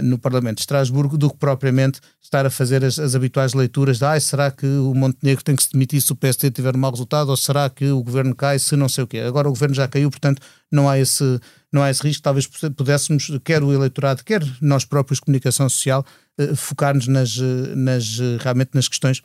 no 0.03 0.19
Parlamento 0.19 0.57
de 0.57 0.63
Estrasburgo 0.63 1.17
do 1.17 1.31
que 1.31 1.37
propriamente 1.37 2.01
estar 2.21 2.47
a 2.47 2.51
fazer 2.51 2.85
as, 2.85 2.99
as 2.99 3.15
habituais 3.15 3.53
leituras 3.53 3.99
de 3.99 4.05
ah, 4.05 4.19
será 4.19 4.51
que 4.51 4.67
o 4.67 4.95
Montenegro 4.95 5.45
tem 5.45 5.55
que 5.55 5.63
se 5.63 5.73
demitir 5.73 6.01
se 6.01 6.11
o 6.13 6.17
PSD 6.17 6.51
tiver 6.51 6.75
um 6.75 6.79
mau 6.79 6.91
resultado 6.91 7.29
ou 7.29 7.37
será 7.37 7.69
que 7.69 7.91
o 7.91 8.03
governo 8.03 8.35
cai 8.35 8.59
se 8.59 8.75
não 8.75 8.89
sei 8.89 9.05
o 9.05 9.07
quê. 9.07 9.19
Agora 9.19 9.49
o 9.49 9.53
governo 9.53 9.75
já 9.75 9.87
caiu, 9.87 10.11
portanto 10.11 10.41
não 10.71 10.89
há 10.89 10.99
esse, 10.99 11.41
não 11.71 11.83
há 11.83 11.91
esse 11.91 12.03
risco. 12.03 12.23
Talvez 12.23 12.47
pudéssemos, 12.47 13.31
quer 13.45 13.63
o 13.63 13.73
eleitorado, 13.73 14.25
quer 14.25 14.43
nós 14.61 14.85
próprios, 14.85 15.21
comunicação 15.21 15.69
social, 15.69 16.05
uh, 16.41 16.57
focar-nos 16.57 17.07
nas, 17.07 17.37
nas, 17.77 18.19
realmente 18.41 18.71
nas 18.75 18.89
questões 18.89 19.23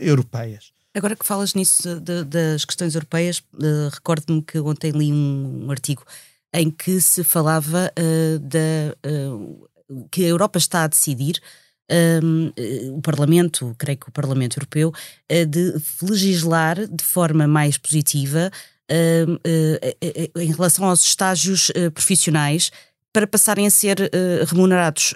europeias. 0.00 0.75
Agora 0.96 1.14
que 1.14 1.26
falas 1.26 1.52
nisso 1.52 2.00
de, 2.00 2.24
das 2.24 2.64
questões 2.64 2.94
europeias, 2.94 3.40
uh, 3.52 3.90
recordo-me 3.92 4.40
que 4.40 4.58
ontem 4.58 4.92
li 4.92 5.12
um, 5.12 5.66
um, 5.66 5.70
artigo 5.70 6.02
em 6.54 6.70
que 6.70 7.02
se 7.02 7.22
falava 7.22 7.92
uh, 7.98 8.38
da, 8.38 8.96
uh, 9.06 9.68
que 10.10 10.24
a 10.24 10.28
Europa 10.28 10.56
está 10.56 10.84
a 10.84 10.86
decidir 10.86 11.38
um, 12.22 12.50
o 12.96 13.02
Parlamento, 13.02 13.76
creio 13.76 13.98
que 13.98 14.08
o 14.08 14.12
Parlamento 14.12 14.56
Europeu, 14.56 14.90
de 15.48 15.74
legislar 16.02 16.88
de 16.88 17.04
forma 17.04 17.46
mais 17.46 17.78
positiva 17.78 18.50
em 20.34 20.52
relação 20.52 20.86
aos 20.86 21.06
estágios 21.06 21.70
profissionais 21.94 22.72
para 23.12 23.24
passarem 23.24 23.68
a 23.68 23.70
ser 23.70 24.10
remunerados 24.48 25.14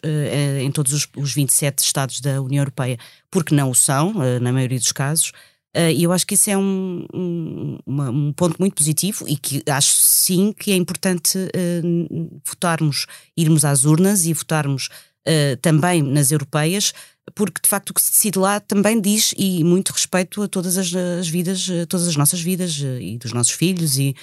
em 0.63 0.71
todos 0.71 0.93
os, 0.93 1.09
os 1.17 1.35
27 1.35 1.81
Estados 1.81 2.21
da 2.21 2.41
União 2.41 2.63
Europeia, 2.63 2.97
porque 3.29 3.53
não 3.53 3.71
o 3.71 3.75
são, 3.75 4.15
na 4.41 4.53
maioria 4.53 4.79
dos 4.79 4.93
casos. 4.93 5.33
Uh, 5.77 5.91
e 5.95 6.03
eu 6.03 6.11
acho 6.11 6.27
que 6.27 6.35
isso 6.35 6.51
é 6.51 6.59
um, 6.59 7.07
um, 7.15 7.79
um, 7.87 8.33
ponto 8.33 8.57
muito 8.59 8.75
positivo 8.75 9.25
e 9.29 9.37
que 9.37 9.63
acho 9.71 9.93
sim 9.93 10.53
que 10.53 10.73
é 10.73 10.77
importante 10.77 11.39
uh, 11.39 12.41
votarmos, 12.45 13.07
irmos 13.37 13.65
às 13.65 13.85
urnas 13.85 14.27
e 14.27 14.33
votarmos 14.33 14.89
uh, 15.29 15.57
também 15.63 16.03
nas 16.03 16.33
europeias, 16.33 16.93
porque 17.37 17.61
de 17.63 17.69
facto 17.69 17.91
o 17.91 17.95
que 17.95 18.03
se 18.03 18.11
decide 18.11 18.39
lá 18.41 18.59
também 18.59 19.01
diz 19.01 19.33
e 19.39 19.63
muito 19.63 19.91
respeito 19.91 20.43
a 20.43 20.49
todas 20.49 20.77
as, 20.77 20.93
as 20.93 21.29
vidas, 21.29 21.69
todas 21.89 22.09
as 22.09 22.17
nossas 22.17 22.41
vidas 22.41 22.83
e 23.01 23.17
dos 23.19 23.33
nossos 23.33 23.53
filhos 23.53 23.97
e 23.97 24.17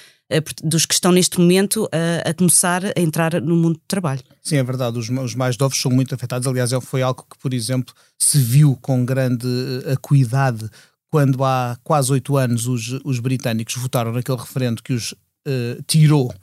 dos 0.62 0.86
que 0.86 0.94
estão 0.94 1.14
neste 1.14 1.40
momento 1.40 1.88
a, 1.90 2.30
a, 2.30 2.34
começar 2.34 2.84
a 2.84 3.00
entrar 3.00 3.42
no 3.42 3.56
mundo 3.56 3.76
do 3.76 3.84
trabalho. 3.88 4.22
Sim, 4.44 4.58
é 4.58 4.64
verdade, 4.64 5.00
os, 5.00 5.10
os, 5.10 5.36
mais 5.36 5.58
novos 5.58 5.80
são 5.80 5.90
muito 5.90 6.14
afetados. 6.14 6.46
Aliás, 6.46 6.74
é, 6.74 6.82
foi 6.82 7.02
algo 7.02 7.26
que, 7.30 7.38
por 7.40 7.54
exemplo, 7.54 7.94
se 8.20 8.38
viu 8.38 8.78
com 8.82 9.06
grande 9.06 9.48
acuidade 9.90 10.70
quando 11.10 11.44
há 11.44 11.78
quase 11.84 12.12
oito 12.12 12.38
anos 12.38 12.68
os, 12.68 13.00
os 13.04 13.20
britânicos 13.20 13.76
votaram 13.76 14.12
naquele 14.12 14.38
referendo 14.38 14.84
que 14.84 14.94
os 14.94 15.12
uh, 15.12 15.82
tirou 15.86 16.34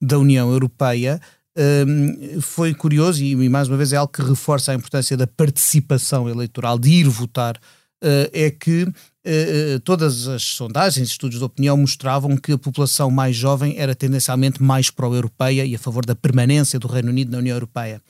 da 0.00 0.18
União 0.18 0.50
Europeia, 0.50 1.20
um, 1.56 2.40
foi 2.40 2.74
curioso 2.74 3.22
e, 3.22 3.32
e, 3.32 3.48
mais 3.48 3.68
uma 3.68 3.76
vez 3.76 3.92
é 3.92 3.96
algo 3.96 4.12
que 4.12 4.22
reforça 4.22 4.72
a 4.72 4.74
importância 4.74 5.16
da 5.16 5.26
participação 5.26 6.28
eleitoral, 6.28 6.78
de 6.78 6.90
ir 6.90 7.08
votar, 7.08 7.56
uh, 7.56 8.30
é 8.32 8.50
que 8.50 8.82
uh, 8.82 9.80
todas 9.84 10.26
as 10.26 10.42
sondagens, 10.42 11.08
estudos 11.08 11.38
de 11.38 11.44
opinião 11.44 11.76
mostravam 11.76 12.36
que 12.36 12.52
a 12.52 12.58
população 12.58 13.10
mais 13.10 13.36
jovem 13.36 13.78
era 13.78 13.94
tendencialmente 13.94 14.62
mais 14.62 14.90
pró-europeia 14.90 15.64
e 15.64 15.74
a 15.74 15.78
favor 15.78 16.04
da 16.04 16.14
permanência 16.14 16.78
do 16.78 16.88
Reino 16.88 17.10
Unido 17.10 17.30
na 17.30 17.38
União 17.38 17.54
Europeia. 17.54 18.00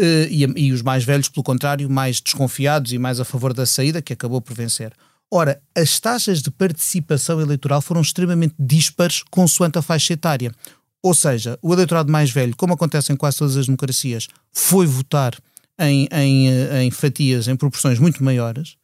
E, 0.00 0.44
e 0.44 0.70
os 0.70 0.80
mais 0.80 1.02
velhos, 1.02 1.28
pelo 1.28 1.42
contrário, 1.42 1.90
mais 1.90 2.20
desconfiados 2.20 2.92
e 2.92 2.98
mais 2.98 3.18
a 3.18 3.24
favor 3.24 3.52
da 3.52 3.66
saída, 3.66 4.00
que 4.00 4.12
acabou 4.12 4.40
por 4.40 4.54
vencer. 4.54 4.92
Ora, 5.30 5.60
as 5.76 6.00
taxas 6.00 6.40
de 6.40 6.50
participação 6.50 7.40
eleitoral 7.40 7.82
foram 7.82 8.00
extremamente 8.00 8.54
dispares 8.58 9.22
consoante 9.30 9.78
a 9.78 9.82
faixa 9.82 10.14
etária. 10.14 10.52
Ou 11.02 11.14
seja, 11.14 11.58
o 11.62 11.72
eleitorado 11.72 12.10
mais 12.10 12.30
velho, 12.30 12.56
como 12.56 12.72
acontece 12.72 13.12
em 13.12 13.16
quase 13.16 13.38
todas 13.38 13.56
as 13.56 13.66
democracias, 13.66 14.26
foi 14.52 14.86
votar 14.86 15.34
em, 15.78 16.08
em, 16.10 16.48
eh, 16.48 16.82
em 16.82 16.90
fatias, 16.90 17.46
em 17.46 17.56
proporções 17.56 17.98
muito 17.98 18.24
maiores. 18.24 18.76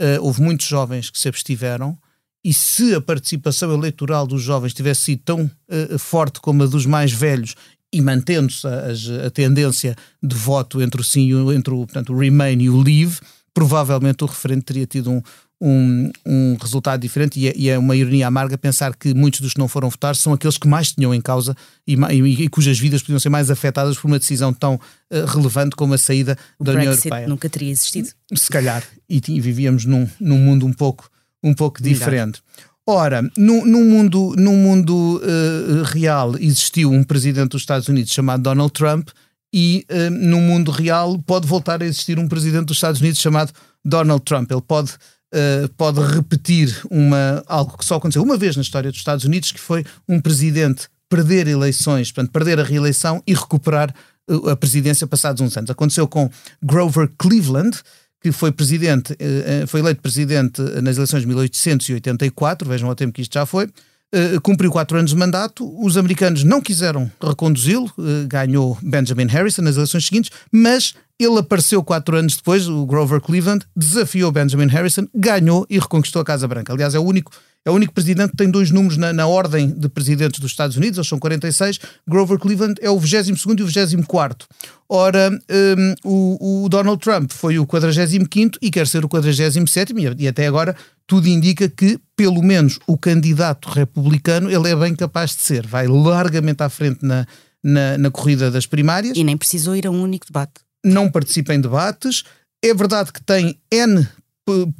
Uh, 0.00 0.22
houve 0.22 0.40
muitos 0.40 0.66
jovens 0.66 1.10
que 1.10 1.18
se 1.18 1.28
abstiveram. 1.28 1.98
E 2.42 2.54
se 2.54 2.94
a 2.94 3.00
participação 3.00 3.70
eleitoral 3.70 4.26
dos 4.26 4.40
jovens 4.40 4.72
tivesse 4.72 5.02
sido 5.02 5.22
tão 5.22 5.44
uh, 5.44 5.98
forte 5.98 6.40
como 6.40 6.62
a 6.62 6.66
dos 6.66 6.86
mais 6.86 7.12
velhos 7.12 7.54
e 7.92 8.00
mantendo-se 8.00 8.66
a, 8.66 9.26
a, 9.26 9.30
tendência 9.30 9.94
de 10.22 10.34
voto 10.34 10.80
entre 10.80 11.00
o 11.00 11.04
sim, 11.04 11.30
entre 11.52 11.74
o, 11.74 11.78
portanto, 11.78 12.14
o 12.14 12.18
Remain 12.18 12.62
e 12.62 12.70
o 12.70 12.80
Leave, 12.80 13.18
provavelmente 13.52 14.24
o 14.24 14.26
referendo 14.26 14.62
teria 14.62 14.86
tido 14.86 15.10
um, 15.10 15.22
um, 15.60 16.10
um 16.24 16.56
resultado 16.58 17.00
diferente 17.00 17.38
e 17.38 17.48
é, 17.48 17.52
e 17.54 17.68
é, 17.68 17.78
uma 17.78 17.94
ironia 17.94 18.26
amarga 18.26 18.56
pensar 18.56 18.94
que 18.96 19.12
muitos 19.12 19.40
dos 19.40 19.52
que 19.52 19.58
não 19.58 19.68
foram 19.68 19.90
votar 19.90 20.16
são 20.16 20.32
aqueles 20.32 20.56
que 20.56 20.66
mais 20.66 20.92
tinham 20.92 21.14
em 21.14 21.20
causa 21.20 21.54
e, 21.86 21.94
e, 21.94 22.44
e 22.44 22.48
cujas 22.48 22.78
vidas 22.78 23.02
podiam 23.02 23.20
ser 23.20 23.28
mais 23.28 23.50
afetadas 23.50 23.98
por 23.98 24.06
uma 24.06 24.18
decisão 24.18 24.54
tão 24.54 24.74
uh, 24.76 25.26
relevante 25.26 25.76
como 25.76 25.92
a 25.92 25.98
saída 25.98 26.38
o 26.58 26.64
da 26.64 26.72
Brexit 26.72 26.90
União 26.90 27.04
Europeia. 27.04 27.28
nunca 27.28 27.48
teria 27.50 27.70
existido. 27.70 28.08
Se 28.34 28.48
calhar, 28.48 28.82
e, 29.08 29.20
vivíamos 29.40 29.84
num, 29.84 30.08
num 30.18 30.38
mundo 30.38 30.64
um 30.64 30.72
pouco, 30.72 31.10
um 31.42 31.52
pouco 31.52 31.82
diferente. 31.82 32.40
Ora, 32.86 33.22
no, 33.36 33.64
no 33.66 33.84
mundo, 33.84 34.34
no 34.36 34.52
mundo 34.52 35.20
uh, 35.22 35.82
real 35.84 36.36
existiu 36.38 36.90
um 36.90 37.04
presidente 37.04 37.50
dos 37.50 37.62
Estados 37.62 37.86
Unidos 37.86 38.12
chamado 38.12 38.42
Donald 38.42 38.72
Trump 38.72 39.10
e 39.52 39.84
uh, 39.90 40.10
no 40.10 40.40
mundo 40.40 40.70
real 40.70 41.18
pode 41.18 41.46
voltar 41.46 41.82
a 41.82 41.84
existir 41.84 42.18
um 42.18 42.26
presidente 42.26 42.66
dos 42.66 42.78
Estados 42.78 43.00
Unidos 43.00 43.20
chamado 43.20 43.52
Donald 43.84 44.24
Trump. 44.24 44.50
Ele 44.50 44.62
pode 44.62 44.92
uh, 45.34 45.68
pode 45.76 46.00
repetir 46.00 46.80
uma, 46.90 47.42
algo 47.46 47.76
que 47.76 47.84
só 47.84 47.96
aconteceu 47.96 48.22
uma 48.22 48.36
vez 48.36 48.56
na 48.56 48.62
história 48.62 48.90
dos 48.90 48.98
Estados 48.98 49.24
Unidos, 49.24 49.52
que 49.52 49.60
foi 49.60 49.84
um 50.08 50.20
presidente 50.20 50.88
perder 51.08 51.48
eleições, 51.48 52.12
portanto, 52.12 52.32
perder 52.32 52.60
a 52.60 52.64
reeleição 52.64 53.22
e 53.26 53.34
recuperar 53.34 53.94
uh, 54.28 54.50
a 54.50 54.56
presidência 54.56 55.06
passados 55.06 55.40
uns 55.40 55.56
anos. 55.56 55.70
Aconteceu 55.70 56.06
com 56.06 56.30
Grover 56.62 57.10
Cleveland, 57.18 57.78
que 58.22 58.32
foi 58.32 58.52
presidente, 58.52 59.12
uh, 59.12 59.66
foi 59.66 59.80
eleito 59.80 60.00
presidente 60.00 60.60
nas 60.82 60.96
eleições 60.96 61.20
de 61.20 61.26
1884, 61.26 62.68
vejam 62.68 62.88
o 62.88 62.94
tempo 62.94 63.12
que 63.12 63.22
isto 63.22 63.34
já 63.34 63.46
foi, 63.46 63.68
Uh, 64.12 64.40
cumpriu 64.40 64.72
quatro 64.72 64.98
anos 64.98 65.12
de 65.12 65.16
mandato, 65.16 65.72
os 65.80 65.96
americanos 65.96 66.42
não 66.42 66.60
quiseram 66.60 67.08
reconduzi-lo, 67.22 67.86
uh, 67.96 68.26
ganhou 68.26 68.76
Benjamin 68.82 69.26
Harrison 69.26 69.62
nas 69.62 69.76
eleições 69.76 70.04
seguintes, 70.04 70.32
mas 70.50 70.94
ele 71.16 71.38
apareceu 71.38 71.84
quatro 71.84 72.16
anos 72.16 72.36
depois, 72.36 72.66
o 72.66 72.86
Grover 72.86 73.20
Cleveland, 73.20 73.64
desafiou 73.76 74.32
Benjamin 74.32 74.68
Harrison, 74.68 75.06
ganhou 75.14 75.66
e 75.68 75.78
reconquistou 75.78 76.22
a 76.22 76.24
Casa 76.24 76.48
Branca. 76.48 76.72
Aliás, 76.72 76.94
é 76.94 76.98
o 76.98 77.04
único, 77.04 77.30
é 77.64 77.70
o 77.70 77.74
único 77.74 77.92
presidente 77.92 78.30
que 78.30 78.36
tem 78.38 78.50
dois 78.50 78.70
números 78.70 78.96
na, 78.96 79.12
na 79.12 79.26
ordem 79.26 79.70
de 79.70 79.88
presidentes 79.88 80.40
dos 80.40 80.50
Estados 80.50 80.76
Unidos, 80.76 80.96
eles 80.96 81.08
são 81.08 81.18
46. 81.18 81.78
Grover 82.08 82.38
Cleveland 82.38 82.80
é 82.80 82.88
o 82.88 82.98
22 82.98 83.36
e 83.58 83.62
o 83.62 83.86
24. 83.98 84.48
Ora, 84.88 85.30
um, 85.30 85.94
o, 86.02 86.64
o, 86.64 86.68
Donald 86.70 87.00
Trump 87.00 87.30
foi 87.32 87.58
o 87.58 87.66
45 87.66 88.58
e 88.62 88.70
quer 88.70 88.86
ser 88.86 89.04
o 89.04 89.08
47 89.08 89.92
e, 89.92 90.24
e 90.24 90.26
até 90.26 90.46
agora 90.46 90.74
tudo 91.10 91.26
indica 91.26 91.68
que, 91.68 91.98
pelo 92.14 92.40
menos, 92.40 92.78
o 92.86 92.96
candidato 92.96 93.68
republicano 93.68 94.48
ele 94.48 94.68
é 94.68 94.76
bem 94.76 94.94
capaz 94.94 95.34
de 95.34 95.42
ser. 95.42 95.66
Vai 95.66 95.88
largamente 95.88 96.62
à 96.62 96.68
frente 96.68 97.04
na, 97.04 97.26
na, 97.64 97.98
na 97.98 98.10
corrida 98.12 98.48
das 98.48 98.64
primárias. 98.64 99.18
E 99.18 99.24
nem 99.24 99.36
precisou 99.36 99.74
ir 99.74 99.88
a 99.88 99.90
um 99.90 100.00
único 100.00 100.24
debate 100.24 100.60
não 100.84 101.10
participa 101.10 101.54
em 101.54 101.60
debates. 101.60 102.24
É 102.62 102.74
verdade 102.74 103.12
que 103.12 103.22
tem 103.22 103.58
N 103.70 104.06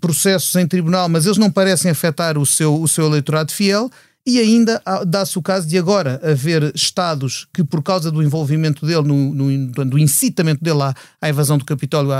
processos 0.01 0.55
em 0.57 0.67
tribunal, 0.67 1.09
mas 1.09 1.27
eles 1.27 1.39
não 1.39 1.51
parecem 1.51 1.91
afetar 1.91 2.37
o 2.37 2.45
seu, 2.45 2.81
o 2.81 2.89
seu 2.89 3.07
eleitorado 3.07 3.53
fiel. 3.53 3.91
E 4.27 4.39
ainda 4.39 4.83
dá-se 5.07 5.39
o 5.39 5.43
caso 5.43 5.67
de 5.67 5.79
agora 5.79 6.21
haver 6.23 6.73
Estados 6.75 7.47
que, 7.55 7.65
por 7.65 7.83
causa 7.83 8.11
do 8.11 8.23
envolvimento 8.23 8.85
dele, 8.85 9.03
no, 9.03 9.35
no 9.35 9.87
do 9.87 9.99
incitamento 9.99 10.63
dele 10.63 10.83
à, 10.83 10.95
à 11.21 11.29
evasão 11.29 11.57
do 11.57 11.65
Capitólio, 11.65 12.13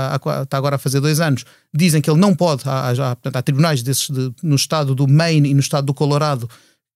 está 0.43 0.57
agora 0.57 0.77
a 0.77 0.79
fazer 0.79 0.99
dois 0.99 1.19
anos, 1.19 1.45
dizem 1.73 2.01
que 2.01 2.09
ele 2.09 2.19
não 2.19 2.35
pode, 2.35 2.63
há, 2.67 2.89
há, 2.89 3.11
há 3.11 3.41
tribunais 3.41 3.83
desses 3.83 4.09
de, 4.09 4.33
no 4.41 4.55
estado 4.55 4.95
do 4.95 5.07
Maine 5.07 5.49
e 5.49 5.53
no 5.53 5.59
estado 5.59 5.85
do 5.85 5.93
Colorado 5.93 6.49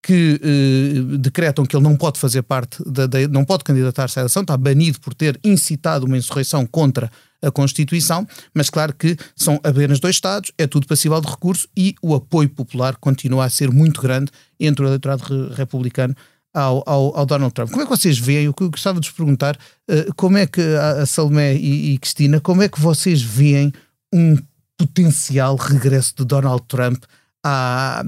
que 0.05 0.39
eh, 0.43 1.17
decretam 1.17 1.65
que 1.65 1.75
ele 1.75 1.83
não 1.83 1.95
pode 1.95 2.19
fazer 2.19 2.43
parte, 2.43 2.77
da, 2.85 3.07
da 3.07 3.27
não 3.27 3.43
pode 3.43 3.63
candidatar-se 3.63 4.19
à 4.19 4.21
eleição, 4.21 4.43
está 4.43 4.55
banido 4.55 4.99
por 4.99 5.15
ter 5.15 5.39
incitado 5.43 6.05
uma 6.05 6.15
insurreição 6.15 6.63
contra 6.67 7.11
a 7.45 7.51
Constituição, 7.51 8.27
mas 8.53 8.69
claro 8.69 8.93
que 8.93 9.15
são 9.35 9.59
apenas 9.63 9.99
dois 9.99 10.15
Estados, 10.15 10.51
é 10.57 10.65
tudo 10.65 10.87
passível 10.87 11.19
de 11.19 11.27
recurso 11.27 11.67
e 11.75 11.95
o 12.01 12.15
apoio 12.15 12.49
popular 12.49 12.95
continua 12.95 13.45
a 13.45 13.49
ser 13.49 13.71
muito 13.71 14.01
grande 14.01 14.31
entre 14.59 14.83
o 14.83 14.87
eleitorado 14.87 15.53
republicano 15.53 16.15
ao, 16.53 16.83
ao, 16.85 17.17
ao, 17.17 17.25
Donald 17.25 17.53
Trump. 17.53 17.69
Como 17.69 17.81
é 17.81 17.85
que 17.85 17.91
vocês 17.91 18.17
veem? 18.17 18.47
O 18.47 18.53
que 18.53 18.63
eu 18.63 18.69
gostava 18.69 18.99
de 18.99 19.09
vos 19.09 19.15
perguntar, 19.15 19.57
uh, 19.89 20.13
como 20.15 20.37
é 20.37 20.47
que 20.47 20.61
a, 20.61 21.01
a 21.01 21.05
Salomé 21.05 21.53
e, 21.55 21.93
e 21.93 21.97
Cristina, 21.97 22.39
como 22.39 22.63
é 22.63 22.69
que 22.69 22.79
vocês 22.79 23.21
veem 23.21 23.73
um 24.13 24.37
potencial 24.77 25.55
regresso 25.57 26.13
de 26.17 26.25
Donald 26.25 26.63
Trump 26.67 27.03
à 27.43 28.05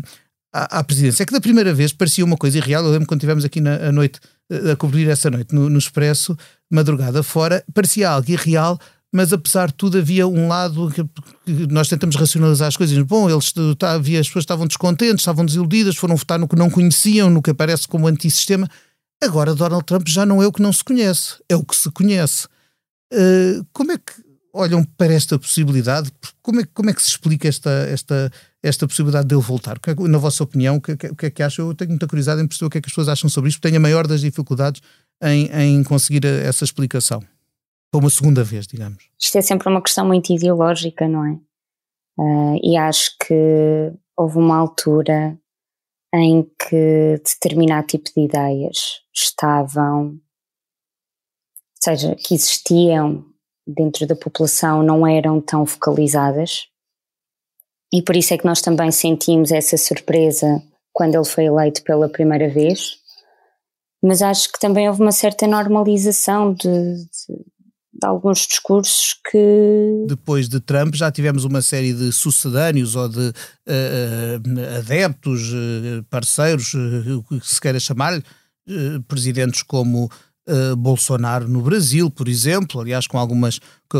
à, 0.57 0.79
à, 0.79 0.83
presidência. 0.83 1.23
É 1.23 1.25
que 1.25 1.33
da 1.33 1.41
primeira 1.41 1.73
vez 1.73 1.93
parecia 1.93 2.25
uma 2.25 2.37
coisa 2.37 2.57
irreal. 2.57 2.83
Eu 2.83 2.91
lembro 2.91 3.07
quando 3.07 3.19
estivemos 3.19 3.45
aqui 3.45 3.61
na 3.61 3.91
noite, 3.91 4.19
eh, 4.49 4.71
a 4.71 4.75
cobrir 4.75 5.07
essa 5.07 5.29
noite 5.29 5.53
no, 5.53 5.69
no 5.69 5.77
Expresso, 5.77 6.37
madrugada 6.71 7.21
fora, 7.21 7.63
parecia 7.73 8.09
algo 8.09 8.29
irreal, 8.31 8.79
mas 9.13 9.31
apesar 9.31 9.67
de 9.67 9.73
tudo 9.73 9.97
havia 9.97 10.27
um 10.27 10.47
lado 10.47 10.91
que, 10.91 11.03
que 11.45 11.67
nós 11.71 11.87
tentamos 11.87 12.15
racionalizar 12.15 12.67
as 12.67 12.77
coisas. 12.77 12.97
Bom, 13.03 13.29
eles, 13.29 13.53
tá, 13.77 13.93
havia, 13.93 14.19
as 14.19 14.27
pessoas 14.27 14.43
estavam 14.43 14.67
descontentes, 14.67 15.21
estavam 15.21 15.45
desiludidas, 15.45 15.95
foram 15.95 16.15
votar 16.15 16.37
no 16.37 16.47
que 16.47 16.55
não 16.55 16.69
conheciam, 16.69 17.29
no 17.29 17.41
que 17.41 17.51
aparece 17.51 17.87
como 17.87 18.07
antissistema. 18.07 18.67
Agora 19.23 19.55
Donald 19.55 19.85
Trump 19.85 20.07
já 20.07 20.25
não 20.25 20.43
é 20.43 20.47
o 20.47 20.51
que 20.51 20.61
não 20.61 20.71
se 20.71 20.83
conhece, 20.83 21.35
é 21.49 21.55
o 21.55 21.63
que 21.63 21.75
se 21.75 21.89
conhece. 21.91 22.47
Uh, 23.13 23.65
como 23.71 23.91
é 23.91 23.97
que 23.97 24.13
olham 24.53 24.83
para 24.83 25.13
esta 25.13 25.39
possibilidade? 25.39 26.11
Como 26.41 26.59
é, 26.61 26.65
como 26.73 26.89
é 26.89 26.93
que 26.93 27.01
se 27.01 27.09
explica 27.09 27.47
esta, 27.47 27.69
esta, 27.69 28.31
esta 28.61 28.87
possibilidade 28.87 29.27
dele 29.27 29.41
voltar? 29.41 29.79
É 29.87 30.07
na 30.07 30.17
vossa 30.17 30.43
opinião, 30.43 30.75
o 30.75 30.81
que, 30.81 30.95
que, 30.97 31.25
é 31.25 31.29
que 31.29 31.43
acham? 31.43 31.67
Eu 31.67 31.73
tenho 31.73 31.91
muita 31.91 32.07
curiosidade 32.07 32.41
em 32.41 32.47
perceber 32.47 32.67
o 32.67 32.69
que 32.69 32.77
é 32.77 32.81
que 32.81 32.87
as 32.87 32.91
pessoas 32.91 33.09
acham 33.09 33.29
sobre 33.29 33.49
isto, 33.49 33.61
tenho 33.61 33.77
a 33.77 33.79
maior 33.79 34.05
das 34.05 34.21
dificuldades 34.21 34.81
em, 35.23 35.45
em 35.53 35.83
conseguir 35.83 36.25
essa 36.25 36.63
explicação. 36.63 37.23
Para 37.91 37.99
uma 37.99 38.09
segunda 38.09 38.43
vez, 38.43 38.67
digamos. 38.67 39.09
Isto 39.19 39.37
é 39.37 39.41
sempre 39.41 39.69
uma 39.69 39.81
questão 39.81 40.05
muito 40.05 40.31
ideológica, 40.31 41.07
não 41.07 41.25
é? 41.25 41.39
Uh, 42.19 42.59
e 42.63 42.75
acho 42.75 43.15
que 43.19 43.93
houve 44.15 44.37
uma 44.37 44.57
altura 44.57 45.39
em 46.13 46.43
que 46.43 47.21
determinado 47.23 47.87
tipo 47.87 48.09
de 48.15 48.21
ideias 48.21 49.01
estavam, 49.13 50.07
ou 50.09 50.19
seja, 51.79 52.15
que 52.15 52.33
existiam 52.33 53.25
dentro 53.67 54.07
da 54.07 54.15
população 54.15 54.81
não 54.81 55.05
eram 55.05 55.39
tão 55.39 55.65
focalizadas 55.65 56.69
e 57.91 58.01
por 58.01 58.15
isso 58.15 58.33
é 58.33 58.37
que 58.37 58.45
nós 58.45 58.61
também 58.61 58.91
sentimos 58.91 59.51
essa 59.51 59.77
surpresa 59.77 60.61
quando 60.93 61.15
ele 61.15 61.25
foi 61.25 61.45
eleito 61.45 61.83
pela 61.83 62.09
primeira 62.09 62.49
vez. 62.49 62.97
Mas 64.03 64.21
acho 64.21 64.51
que 64.51 64.59
também 64.59 64.87
houve 64.87 65.01
uma 65.01 65.11
certa 65.11 65.47
normalização 65.47 66.53
de, 66.53 66.67
de, 66.67 67.45
de 67.99 68.07
alguns 68.07 68.45
discursos 68.47 69.15
que. 69.29 70.05
Depois 70.07 70.47
de 70.47 70.59
Trump 70.59 70.95
já 70.95 71.11
tivemos 71.11 71.43
uma 71.43 71.61
série 71.61 71.93
de 71.93 72.11
sucedâneos 72.11 72.95
ou 72.95 73.09
de 73.09 73.19
uh, 73.19 73.31
uh, 73.31 74.77
adeptos, 74.77 75.51
uh, 75.51 76.03
parceiros, 76.09 76.73
o 76.73 77.23
que 77.23 77.39
se 77.47 77.59
queira 77.59 77.79
chamar, 77.79 78.21
presidentes 79.07 79.63
como 79.63 80.09
Bolsonaro 80.77 81.47
no 81.47 81.61
Brasil, 81.61 82.11
por 82.11 82.27
exemplo, 82.27 82.81
aliás, 82.81 83.07
com 83.07 83.17
algumas 83.17 83.59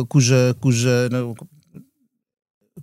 cuja, 0.09 0.55
cuja 0.59 1.09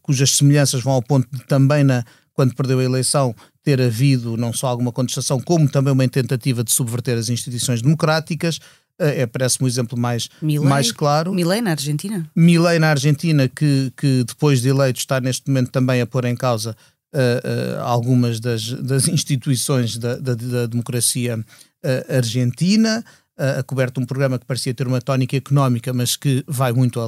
cujas 0.02 0.32
semelhanças 0.32 0.82
vão 0.82 0.94
ao 0.94 1.02
ponto 1.02 1.28
de 1.30 1.44
também, 1.46 1.84
na, 1.84 2.04
quando 2.32 2.54
perdeu 2.54 2.78
a 2.78 2.84
eleição, 2.84 3.34
ter 3.62 3.80
havido 3.80 4.36
não 4.36 4.52
só 4.52 4.66
alguma 4.66 4.92
contestação, 4.92 5.40
como 5.40 5.70
também 5.70 5.92
uma 5.92 6.08
tentativa 6.08 6.62
de 6.62 6.72
subverter 6.72 7.16
as 7.16 7.28
instituições 7.28 7.80
democráticas. 7.80 8.60
Eh, 9.00 9.22
é, 9.22 9.26
parece-me 9.26 9.66
o 9.66 9.68
exemplo 9.68 9.98
mais, 9.98 10.28
Milley, 10.40 10.68
mais 10.68 10.92
claro. 10.92 11.32
Milley 11.34 11.60
na 11.60 11.72
Argentina. 11.72 12.30
Milley 12.34 12.78
na 12.78 12.90
Argentina, 12.90 13.48
que, 13.48 13.92
que 13.96 14.24
depois 14.24 14.60
de 14.62 14.68
eleito 14.68 14.98
está 14.98 15.20
neste 15.20 15.48
momento 15.48 15.70
também 15.70 16.00
a 16.00 16.06
pôr 16.06 16.24
em 16.24 16.36
causa 16.36 16.76
uh, 17.14 17.18
uh, 17.18 17.82
algumas 17.82 18.40
das, 18.40 18.70
das 18.70 19.08
instituições 19.08 19.96
da, 19.96 20.16
da, 20.16 20.34
da 20.34 20.66
democracia 20.66 21.38
uh, 21.38 22.16
argentina, 22.16 23.04
a 23.36 23.64
coberto 23.64 24.00
um 24.00 24.06
programa 24.06 24.38
que 24.38 24.46
parecia 24.46 24.72
ter 24.72 24.86
uma 24.86 25.00
tónica 25.00 25.36
económica, 25.36 25.92
mas 25.92 26.14
que 26.14 26.44
vai 26.46 26.72
muito 26.72 27.00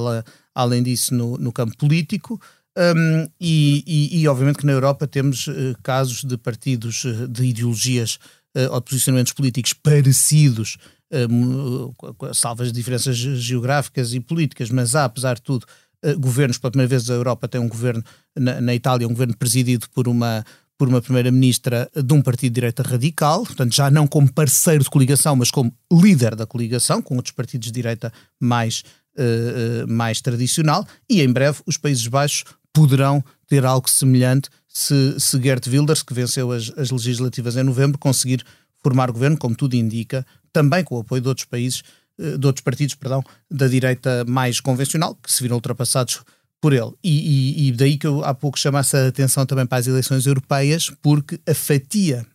além 0.53 0.83
disso 0.83 1.15
no, 1.15 1.37
no 1.37 1.53
campo 1.53 1.77
político. 1.77 2.37
Um, 2.77 3.27
e, 3.41 3.83
e, 3.87 4.21
e, 4.21 4.27
obviamente 4.27 4.59
que 4.59 4.65
na 4.65 4.71
Europa 4.71 5.07
temos 5.07 5.47
uh, 5.47 5.75
casos 5.81 6.23
de 6.23 6.37
partidos 6.37 7.05
uh, 7.05 7.27
de 7.27 7.45
ideologias 7.45 8.19
uh, 8.55 8.71
ou 8.71 8.79
de 8.79 8.85
posicionamentos 8.85 9.33
políticos 9.33 9.73
parecidos, 9.73 10.77
uh, 11.11 12.33
salvas 12.33 12.71
diferenças 12.71 13.15
geográficas 13.15 14.13
e 14.13 14.19
políticas, 14.19 14.69
mas 14.69 14.95
há, 14.95 15.05
apesar 15.05 15.35
de 15.35 15.41
tudo, 15.41 15.65
governos, 16.19 16.57
pela 16.57 16.71
primeira 16.71 16.89
vez 16.89 17.09
a 17.09 17.13
Europa 17.13 17.47
tem 17.47 17.59
um 17.59 17.67
governo, 17.67 18.03
na, 18.37 18.61
na 18.61 18.75
Itália, 18.75 19.07
um 19.07 19.11
governo 19.11 19.35
presidido 19.35 19.87
por 19.89 20.07
uma, 20.07 20.45
por 20.77 20.87
uma 20.87 21.01
primeira-ministra 21.01 21.89
de 21.95 22.13
um 22.13 22.21
partido 22.21 22.51
de 22.51 22.55
direita 22.55 22.83
radical, 22.83 23.43
portanto 23.43 23.73
já 23.73 23.89
não 23.89 24.05
como 24.05 24.31
parceiro 24.31 24.83
de 24.83 24.89
coligação, 24.89 25.35
mas 25.35 25.49
como 25.49 25.73
líder 25.91 26.35
da 26.35 26.45
coligação, 26.45 27.01
com 27.01 27.15
outros 27.15 27.33
partidos 27.33 27.67
de 27.67 27.73
direita 27.73 28.13
mais, 28.39 28.83
uh, 29.17 29.87
mais 29.87 30.21
tradicional, 30.21 30.85
e 31.09 31.21
em 31.21 31.31
breve 31.31 31.61
os 31.65 31.77
Países 31.77 32.05
Baixos 32.07 32.43
poderão 32.71 33.23
ter 33.47 33.65
algo 33.65 33.89
semelhante 33.89 34.49
se, 34.67 35.19
se 35.19 35.41
Gert 35.41 35.65
Wilders, 35.65 36.03
que 36.03 36.13
venceu 36.13 36.51
as, 36.51 36.71
as 36.77 36.91
legislativas 36.91 37.57
em 37.57 37.63
novembro, 37.63 37.97
conseguir 37.97 38.45
formar 38.83 39.09
governo, 39.09 39.35
como 39.35 39.55
tudo 39.55 39.73
indica, 39.73 40.23
também 40.57 40.83
com 40.83 40.95
o 40.95 41.01
apoio 41.01 41.21
de 41.21 41.27
outros 41.27 41.45
países, 41.45 41.83
eh, 42.17 42.35
de 42.35 42.47
outros 42.47 42.63
partidos, 42.63 42.95
perdão, 42.95 43.23
da 43.49 43.67
direita 43.67 44.25
mais 44.27 44.59
convencional, 44.59 45.13
que 45.21 45.31
se 45.31 45.43
viram 45.43 45.55
ultrapassados 45.57 46.23
por 46.59 46.73
ele. 46.73 46.91
E, 47.03 47.11
e, 47.11 47.67
e, 47.67 47.71
daí 47.71 47.95
que 47.95 48.07
eu 48.07 48.25
há 48.25 48.33
pouco 48.33 48.57
chamasse 48.57 48.97
a 48.97 49.07
atenção 49.07 49.45
também 49.45 49.67
para 49.67 49.77
as 49.77 49.85
eleições 49.85 50.25
europeias, 50.25 50.91
porque 50.99 51.39
a 51.47 51.53
fatia 51.53 52.25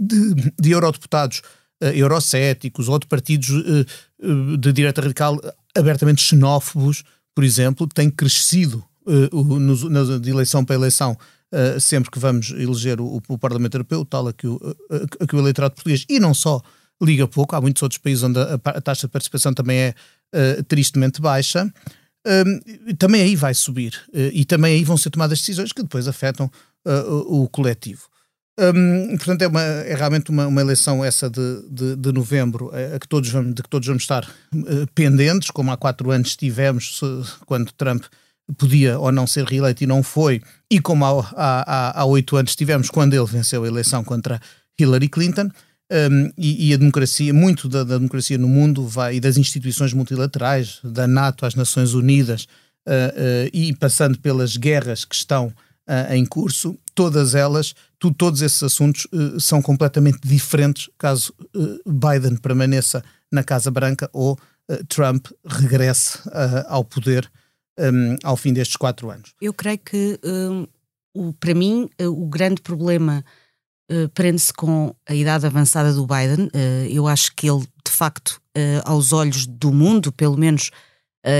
de, 0.00 0.52
de 0.58 0.70
eurodeputados 0.70 1.42
uh, 1.82 1.88
eurocéticos 1.88 2.88
ou 2.88 2.98
de 2.98 3.06
partidos 3.06 3.50
uh, 3.50 3.86
uh, 4.22 4.56
de 4.56 4.72
direita 4.72 5.02
radical 5.02 5.38
abertamente 5.76 6.22
xenófobos, 6.22 7.04
por 7.34 7.44
exemplo, 7.44 7.86
tem 7.86 8.08
crescido 8.08 8.82
uh, 9.06 9.44
no, 9.44 9.90
na, 9.90 10.18
de 10.18 10.30
eleição 10.30 10.64
para 10.64 10.76
eleição. 10.76 11.14
sempre 11.78 12.10
que 12.10 12.18
vamos 12.18 12.50
eleger 12.50 13.00
o, 13.00 13.22
o 13.28 13.38
Parlamento 13.38 13.74
Europeu, 13.74 14.02
tal 14.06 14.28
a 14.28 14.32
que, 14.32 14.46
o, 14.46 14.58
a, 14.90 15.24
a 15.24 15.26
que 15.26 15.36
o 15.36 15.38
eleitorado 15.38 15.74
português, 15.74 16.06
e 16.08 16.18
não 16.18 16.32
só, 16.32 16.62
liga 17.04 17.28
pouco. 17.28 17.54
Há 17.54 17.60
muitos 17.60 17.82
outros 17.82 17.98
países 17.98 18.22
onde 18.22 18.38
a, 18.38 18.54
a 18.54 18.80
taxa 18.80 19.06
de 19.06 19.12
participação 19.12 19.52
também 19.52 19.78
é 19.78 19.94
tristemente 20.66 21.20
baixa. 21.20 21.70
Um, 22.26 22.94
também 22.94 23.20
aí 23.20 23.36
vai 23.36 23.52
subir 23.52 23.94
uh, 24.08 24.30
e 24.32 24.46
também 24.46 24.74
aí 24.74 24.84
vão 24.84 24.96
ser 24.96 25.10
tomadas 25.10 25.40
decisões 25.40 25.72
que 25.72 25.82
depois 25.82 26.08
afetam 26.08 26.50
uh, 26.86 26.90
o, 26.90 27.42
o, 27.42 27.48
coletivo. 27.48 28.02
Um, 28.58 29.16
portanto, 29.16 29.42
é, 29.42 29.46
uma, 29.46 29.60
é 29.60 29.94
realmente 29.94 30.30
uma, 30.30 30.46
uma, 30.46 30.60
eleição 30.60 31.04
essa 31.04 31.28
de, 31.28 31.68
de, 31.68 31.96
de 31.96 32.12
novembro 32.12 32.70
a, 32.72 32.96
a, 32.96 32.98
que 32.98 33.06
todos 33.06 33.28
vamos, 33.28 33.54
de 33.54 33.62
que 33.62 33.68
todos 33.68 33.86
vamos 33.86 34.04
estar 34.04 34.24
uh, 34.24 34.86
pendentes, 34.94 35.50
como 35.50 35.70
há 35.70 35.76
quatro 35.76 36.10
anos 36.10 36.28
estivemos 36.28 36.98
quando 37.44 37.72
Trump 37.72 38.04
podia 38.56 38.98
ou 38.98 39.12
não 39.12 39.26
ser 39.26 39.44
reeleito 39.44 39.84
e 39.84 39.86
não 39.86 40.02
foi, 40.02 40.40
e 40.70 40.80
como 40.80 41.04
há, 41.04 41.30
há, 41.36 42.00
há 42.00 42.04
oito 42.06 42.36
anos 42.36 42.56
tivemos 42.56 42.88
quando 42.88 43.12
ele 43.12 43.26
venceu 43.26 43.64
a 43.64 43.68
eleição 43.68 44.02
contra 44.02 44.40
Hillary 44.78 45.08
Clinton. 45.08 45.50
Um, 45.94 46.32
e, 46.36 46.70
e, 46.70 46.74
a 46.74 46.76
democracia, 46.76 47.32
muito 47.32 47.68
da, 47.68 47.84
da, 47.84 47.96
democracia 47.96 48.36
no 48.36 48.48
mundo 48.48 48.84
vai, 48.84 49.14
e 49.14 49.20
das 49.20 49.36
instituições 49.36 49.92
multilaterais, 49.92 50.80
da 50.82 51.06
NATO 51.06 51.46
às 51.46 51.54
Nações 51.54 51.94
Unidas, 51.94 52.48
uh, 52.84 53.46
uh, 53.46 53.50
e 53.52 53.72
passando 53.76 54.18
pelas 54.18 54.56
guerras 54.56 55.04
que 55.04 55.14
estão 55.14 55.46
uh, 55.88 56.12
em 56.12 56.26
curso, 56.26 56.76
todas 56.96 57.36
elas, 57.36 57.76
tu, 57.96 58.12
todos 58.12 58.42
esses 58.42 58.60
assuntos 58.60 59.06
são 59.38 59.62
completamente 59.62 60.18
diferentes 60.24 60.90
caso 60.98 61.32
Biden 61.86 62.38
permaneça 62.38 63.04
na 63.30 63.44
Casa 63.44 63.70
Branca 63.70 64.10
ou 64.12 64.36
Trump 64.88 65.26
regresse 65.44 66.18
ao 66.66 66.84
poder 66.84 67.30
um, 67.78 68.16
ao 68.22 68.36
fim 68.36 68.52
destes 68.52 68.76
quatro 68.76 69.10
anos. 69.10 69.34
Eu 69.40 69.52
creio 69.52 69.78
que, 69.78 70.20
o, 71.12 71.32
para 71.32 71.52
mim, 71.52 71.88
o 72.00 72.26
grande 72.26 72.62
problema 72.62 73.24
uh, 73.90 74.08
prende-se 74.10 74.52
com 74.52 74.94
a 75.08 75.14
idade 75.14 75.46
avançada 75.46 75.92
do 75.92 76.06
Biden. 76.06 76.46
Uh, 76.46 76.86
eu 76.90 77.06
acho 77.06 77.34
que 77.34 77.48
ele, 77.48 77.60
de 77.60 77.90
facto, 77.90 78.40
uh, 78.56 78.82
aos 78.84 79.12
olhos 79.12 79.46
do 79.46 79.72
mundo, 79.72 80.12
pelo 80.12 80.36
menos, 80.36 80.70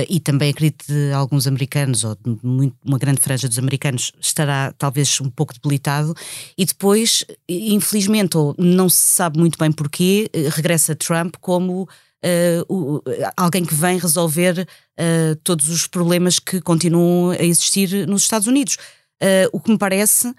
e 0.09 0.19
também 0.19 0.49
acredito 0.49 0.87
de 0.87 1.13
alguns 1.13 1.47
americanos, 1.47 2.05
ou 2.05 2.15
de 2.15 2.39
muito, 2.43 2.75
uma 2.87 2.97
grande 2.97 3.21
franja 3.21 3.47
dos 3.47 3.59
americanos, 3.59 4.13
estará 4.19 4.73
talvez 4.79 5.21
um 5.21 5.29
pouco 5.29 5.53
debilitado. 5.53 6.15
E 6.57 6.65
depois, 6.65 7.23
infelizmente, 7.47 8.35
ou 8.35 8.55
não 8.57 8.89
se 8.89 8.97
sabe 8.97 9.39
muito 9.39 9.59
bem 9.59 9.71
porquê, 9.71 10.31
regressa 10.55 10.95
Trump 10.95 11.35
como. 11.39 11.87
Uh, 12.27 13.03
alguém 13.37 13.67
que 13.67 13.75
vem 13.75 13.99
resolver 13.99 14.67
uh, 14.99 15.37
todos 15.45 15.69
os 15.69 15.87
problemas 15.87 16.39
que 16.39 16.59
continuam 16.63 17.33
a 17.33 17.43
existir 17.43 18.07
nos 18.07 18.23
Estados 18.23 18.47
Unidos. 18.47 18.79
Uh, 19.23 19.49
o 19.53 19.61
que 19.61 19.71
me 19.71 19.79
parece 19.79 20.29
uh, 20.29 20.35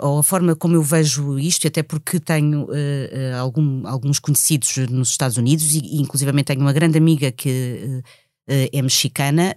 ou 0.00 0.18
a 0.18 0.22
forma 0.22 0.54
como 0.54 0.74
eu 0.74 0.82
vejo 0.82 1.38
isto, 1.38 1.66
até 1.66 1.82
porque 1.82 2.20
tenho 2.20 2.64
uh, 2.64 2.68
uh, 2.68 3.36
algum, 3.38 3.86
alguns 3.86 4.18
conhecidos 4.18 4.76
nos 4.88 5.10
Estados 5.10 5.36
Unidos 5.36 5.74
e, 5.74 5.78
e 5.78 6.44
tenho 6.44 6.60
uma 6.60 6.72
grande 6.72 6.98
amiga 6.98 7.32
que 7.32 8.02
é 8.48 8.80
mexicana, 8.80 9.52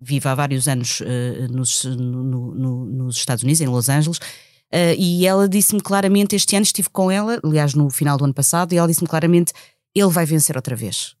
vive 0.00 0.26
há 0.26 0.34
vários 0.34 0.66
anos 0.66 1.02
nos, 1.50 1.84
no, 1.84 2.54
no, 2.54 2.86
nos 2.86 3.16
Estados 3.16 3.44
Unidos, 3.44 3.60
em 3.60 3.66
Los 3.66 3.90
Angeles, 3.90 4.20
e 4.96 5.26
ela 5.26 5.46
disse-me 5.46 5.82
claramente, 5.82 6.34
este 6.34 6.56
ano 6.56 6.62
estive 6.62 6.88
com 6.88 7.10
ela, 7.10 7.38
aliás 7.44 7.74
no 7.74 7.90
final 7.90 8.16
do 8.16 8.24
ano 8.24 8.32
passado, 8.32 8.72
e 8.72 8.78
ela 8.78 8.88
disse-me 8.88 9.06
claramente, 9.06 9.52
ele 9.94 10.08
vai 10.08 10.24
vencer 10.24 10.56
outra 10.56 10.74
vez. 10.74 11.14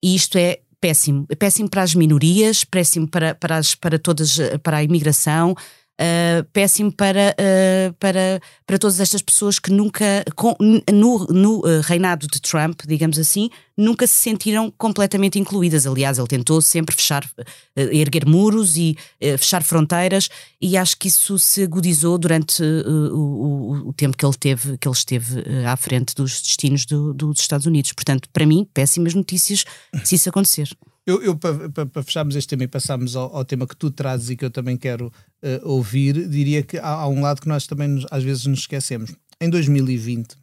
E 0.00 0.14
isto 0.14 0.38
é 0.38 0.60
péssimo, 0.80 1.26
é 1.28 1.34
péssimo 1.34 1.68
para 1.68 1.82
as 1.82 1.96
minorias, 1.96 2.62
péssimo 2.62 3.08
para, 3.08 3.34
para, 3.34 3.56
as, 3.56 3.74
para 3.74 3.98
todas, 3.98 4.38
para 4.62 4.76
a 4.76 4.84
imigração, 4.84 5.56
uh, 6.00 6.44
péssimo 6.52 6.92
para, 6.92 7.34
uh, 7.38 7.92
para, 7.94 8.40
para 8.66 8.78
todas 8.78 9.00
estas 9.00 9.22
pessoas 9.22 9.58
que 9.58 9.70
nunca, 9.70 10.24
com, 10.34 10.56
no, 10.92 11.26
no 11.26 11.58
uh, 11.60 11.80
reinado 11.82 12.26
de 12.26 12.40
Trump, 12.40 12.82
digamos 12.86 13.18
assim, 13.18 13.50
nunca 13.76 14.06
se 14.06 14.14
sentiram 14.14 14.70
completamente 14.76 15.38
incluídas. 15.38 15.86
Aliás, 15.86 16.18
ele 16.18 16.28
tentou 16.28 16.60
sempre 16.60 16.94
fechar, 16.94 17.28
erguer 17.74 18.26
muros 18.26 18.76
e 18.76 18.96
fechar 19.38 19.62
fronteiras, 19.62 20.28
e 20.60 20.76
acho 20.76 20.96
que 20.98 21.08
isso 21.08 21.38
se 21.38 21.62
agudizou 21.62 22.18
durante 22.18 22.62
o, 22.62 23.88
o, 23.88 23.92
tempo 23.94 24.16
que 24.16 24.26
ele 24.26 24.36
teve, 24.38 24.76
que 24.76 24.86
ele 24.86 24.94
esteve 24.94 25.42
à 25.66 25.74
frente 25.76 26.14
dos 26.14 26.42
destinos 26.42 26.84
do, 26.84 27.14
dos 27.14 27.40
Estados 27.40 27.66
Unidos. 27.66 27.92
Portanto, 27.92 28.28
para 28.30 28.44
mim, 28.44 28.68
péssimas 28.74 29.14
notícias 29.14 29.64
se 30.04 30.16
isso 30.16 30.28
acontecer. 30.28 30.68
Eu, 31.04 31.20
eu 31.22 31.36
para, 31.36 32.02
fecharmos 32.02 32.36
este 32.36 32.50
tema 32.50 32.64
e 32.64 32.68
passarmos 32.68 33.16
ao, 33.16 33.34
ao, 33.34 33.44
tema 33.44 33.66
que 33.66 33.76
tu 33.76 33.90
trazes 33.90 34.30
e 34.30 34.36
que 34.36 34.44
eu 34.44 34.50
também 34.50 34.76
quero 34.76 35.06
uh, 35.42 35.68
ouvir, 35.68 36.28
diria 36.28 36.62
que 36.62 36.78
há, 36.78 36.88
há, 36.88 37.08
um 37.08 37.20
lado 37.20 37.40
que 37.40 37.48
nós 37.48 37.66
também 37.66 37.88
nos, 37.88 38.06
às 38.10 38.22
vezes 38.22 38.46
nos 38.46 38.60
esquecemos. 38.60 39.12
Em 39.40 39.50
2020, 39.50 40.36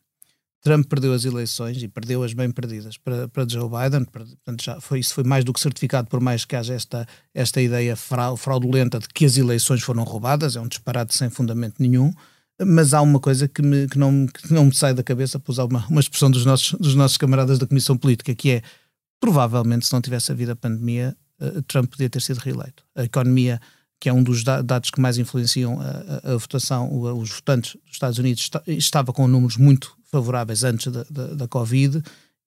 Trump 0.61 0.85
perdeu 0.87 1.13
as 1.13 1.23
eleições 1.23 1.81
e 1.81 1.87
perdeu-as 1.87 2.33
bem 2.33 2.51
perdidas 2.51 2.97
para, 2.97 3.29
para 3.29 3.47
Joe 3.47 3.69
Biden. 3.69 4.03
Portanto, 4.03 4.61
já 4.61 4.81
foi, 4.81 4.99
isso 4.99 5.13
foi 5.13 5.23
mais 5.23 5.45
do 5.45 5.53
que 5.53 5.61
certificado, 5.61 6.09
por 6.09 6.19
mais 6.19 6.43
que 6.43 6.57
haja 6.57 6.73
esta, 6.73 7.07
esta 7.33 7.61
ideia 7.61 7.95
fraudulenta 7.95 8.99
de 8.99 9.07
que 9.07 9.23
as 9.23 9.37
eleições 9.37 9.81
foram 9.81 10.03
roubadas. 10.03 10.57
É 10.57 10.59
um 10.59 10.67
disparate 10.67 11.15
sem 11.15 11.29
fundamento 11.29 11.75
nenhum 11.79 12.11
mas 12.65 12.93
há 12.93 13.01
uma 13.01 13.19
coisa 13.19 13.47
que, 13.47 13.61
me, 13.61 13.87
que, 13.87 13.97
não, 13.97 14.27
que 14.27 14.53
não 14.53 14.65
me 14.65 14.75
sai 14.75 14.93
da 14.93 15.01
cabeça, 15.01 15.39
para 15.39 15.51
usar 15.51 15.63
uma, 15.65 15.85
uma 15.87 15.99
expressão 15.99 16.29
dos 16.29 16.45
nossos, 16.45 16.77
dos 16.79 16.93
nossos 16.93 17.17
camaradas 17.17 17.57
da 17.57 17.65
Comissão 17.65 17.97
Política, 17.97 18.35
que 18.35 18.51
é 18.51 18.61
provavelmente, 19.19 19.85
se 19.85 19.93
não 19.93 20.01
tivesse 20.01 20.31
havido 20.31 20.51
a 20.51 20.55
pandemia, 20.55 21.15
uh, 21.39 21.61
Trump 21.63 21.89
podia 21.91 22.09
ter 22.09 22.21
sido 22.21 22.37
reeleito. 22.37 22.83
A 22.95 23.03
economia, 23.03 23.59
que 23.99 24.09
é 24.09 24.13
um 24.13 24.23
dos 24.23 24.43
dados 24.43 24.91
que 24.91 25.01
mais 25.01 25.17
influenciam 25.17 25.79
a, 25.79 26.29
a, 26.29 26.33
a 26.33 26.37
votação, 26.37 26.89
os 27.17 27.29
votantes 27.31 27.73
dos 27.85 27.93
Estados 27.93 28.17
Unidos, 28.17 28.43
está, 28.43 28.61
estava 28.65 29.11
com 29.11 29.27
números 29.27 29.57
muito 29.57 29.95
favoráveis 30.11 30.63
antes 30.63 30.91
da, 30.91 31.03
da, 31.09 31.27
da 31.33 31.47
Covid. 31.47 32.01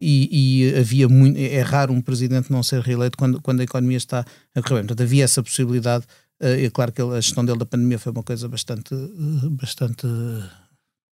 E, 0.04 0.64
e, 0.66 0.74
havia 0.74 1.08
muito, 1.08 1.38
é 1.38 1.60
raro 1.60 1.92
um 1.92 2.00
presidente 2.00 2.50
não 2.50 2.60
ser 2.64 2.80
reeleito 2.80 3.16
quando, 3.16 3.40
quando 3.40 3.60
a 3.60 3.62
economia 3.64 3.96
está 3.96 4.24
a 4.52 4.60
correr 4.60 4.80
bem. 4.80 4.86
Portanto, 4.86 5.02
havia 5.02 5.22
essa 5.22 5.40
possibilidade. 5.42 6.04
Eh, 6.40 6.64
é 6.64 6.70
claro 6.70 6.90
que 6.90 7.00
a 7.00 7.20
gestão 7.20 7.44
dele 7.44 7.58
da 7.58 7.64
pandemia 7.66 8.00
foi 8.00 8.10
uma 8.10 8.24
coisa 8.24 8.48
bastante, 8.48 8.92
eh, 8.92 9.48
bastante 9.50 10.04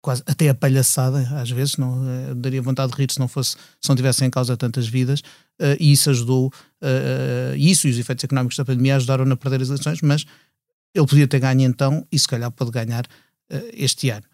quase 0.01 0.23
até 0.27 0.49
a 0.49 0.55
palhaçada, 0.55 1.19
às 1.41 1.51
vezes, 1.51 1.77
não, 1.77 2.03
uh, 2.03 2.35
daria 2.35 2.63
vontade 2.63 2.93
de 2.93 2.99
rir 2.99 3.11
se 3.13 3.19
não 3.19 3.29
fosse, 3.29 3.57
se 3.81 3.89
não 3.89 3.97
tivessem 3.97 4.29
em 4.29 4.31
causa 4.31 4.57
tantas 4.57 4.89
vidas, 4.89 5.21
uh, 5.21 5.77
e 5.79 5.93
isso 5.93 6.09
ajudou, 6.11 6.47
uh, 6.49 7.57
isso 7.57 7.87
e 7.87 7.91
os 7.91 7.99
efeitos 7.99 8.25
económicos 8.25 8.57
da 8.57 8.65
pandemia 8.65 8.97
ajudaram 8.97 9.31
a 9.31 9.37
perder 9.37 9.63
as 9.63 9.69
eleições, 9.69 10.01
mas 10.03 10.25
ele 10.95 11.07
podia 11.07 11.29
ter 11.29 11.39
ganho 11.39 11.63
então, 11.63 12.07
e 12.11 12.19
se 12.19 12.27
calhar 12.27 12.51
pode 12.51 12.71
ganhar 12.71 13.05
este 13.73 14.11
ano. 14.11 14.25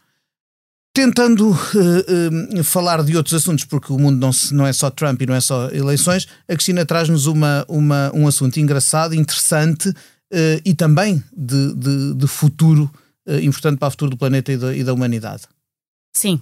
Tentando 0.94 1.54
falar 2.64 3.02
de 3.02 3.14
outros 3.14 3.34
assuntos, 3.34 3.64
porque 3.66 3.92
o 3.92 3.98
mundo 3.98 4.18
não, 4.18 4.32
se, 4.32 4.54
não 4.54 4.66
é 4.66 4.72
só 4.72 4.90
Trump 4.90 5.20
e 5.20 5.26
não 5.26 5.34
é 5.34 5.40
só 5.40 5.68
eleições, 5.68 6.26
a 6.48 6.54
Cristina 6.54 6.86
traz-nos 6.86 7.26
uma, 7.26 7.64
uma, 7.68 8.10
um 8.14 8.26
assunto 8.26 8.58
engraçado, 8.58 9.14
interessante 9.14 9.92
e 10.64 10.74
também 10.74 11.22
de, 11.36 11.74
de, 11.74 12.14
de 12.14 12.26
futuro 12.26 12.90
importante 13.42 13.78
para 13.78 13.88
o 13.88 13.90
futuro 13.90 14.10
do 14.12 14.16
planeta 14.16 14.52
e 14.52 14.56
da, 14.56 14.74
e 14.74 14.82
da 14.82 14.94
humanidade. 14.94 15.42
Sim, 16.16 16.40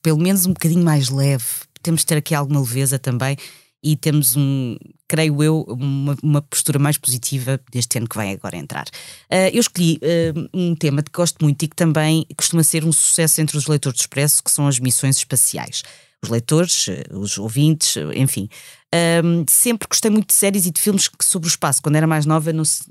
pelo 0.00 0.18
menos 0.18 0.46
um 0.46 0.52
bocadinho 0.52 0.84
mais 0.84 1.08
leve. 1.08 1.44
Temos 1.82 2.02
de 2.02 2.06
ter 2.06 2.18
aqui 2.18 2.36
alguma 2.36 2.60
leveza 2.60 3.00
também 3.00 3.36
e 3.82 3.96
temos 3.96 4.36
um, 4.36 4.76
creio 5.08 5.42
eu, 5.42 5.62
uma, 5.68 6.16
uma, 6.22 6.40
postura 6.40 6.78
mais 6.78 6.96
positiva 6.96 7.60
deste 7.72 7.98
ano 7.98 8.08
que 8.08 8.16
vai 8.16 8.30
agora 8.30 8.56
entrar. 8.56 8.86
Uh, 9.28 9.50
eu 9.52 9.60
escolhi 9.60 9.98
uh, 10.02 10.48
um 10.54 10.76
tema 10.76 11.02
que 11.02 11.10
gosto 11.10 11.36
muito 11.42 11.64
e 11.64 11.68
que 11.68 11.74
também 11.74 12.24
costuma 12.36 12.62
ser 12.62 12.84
um 12.84 12.92
sucesso 12.92 13.40
entre 13.40 13.56
os 13.56 13.66
leitores 13.66 13.98
do 13.98 14.02
Expresso, 14.02 14.42
que 14.42 14.52
são 14.52 14.68
as 14.68 14.78
missões 14.78 15.16
espaciais. 15.16 15.82
Os 16.22 16.28
leitores, 16.28 16.86
uh, 16.86 17.18
os 17.18 17.38
ouvintes, 17.38 17.96
enfim. 18.14 18.48
sempre 19.48 19.88
gostei 19.88 20.12
muito 20.12 20.28
de 20.28 20.34
séries 20.34 20.64
e 20.64 20.70
de 20.70 20.80
filmes 20.80 21.10
sobre 21.22 21.48
o 21.48 21.50
espaço. 21.50 21.82
Quando 21.82 21.96
era 21.96 22.06
mais 22.06 22.24
nova, 22.24 22.52
não, 22.52 22.64
se, 22.64 22.84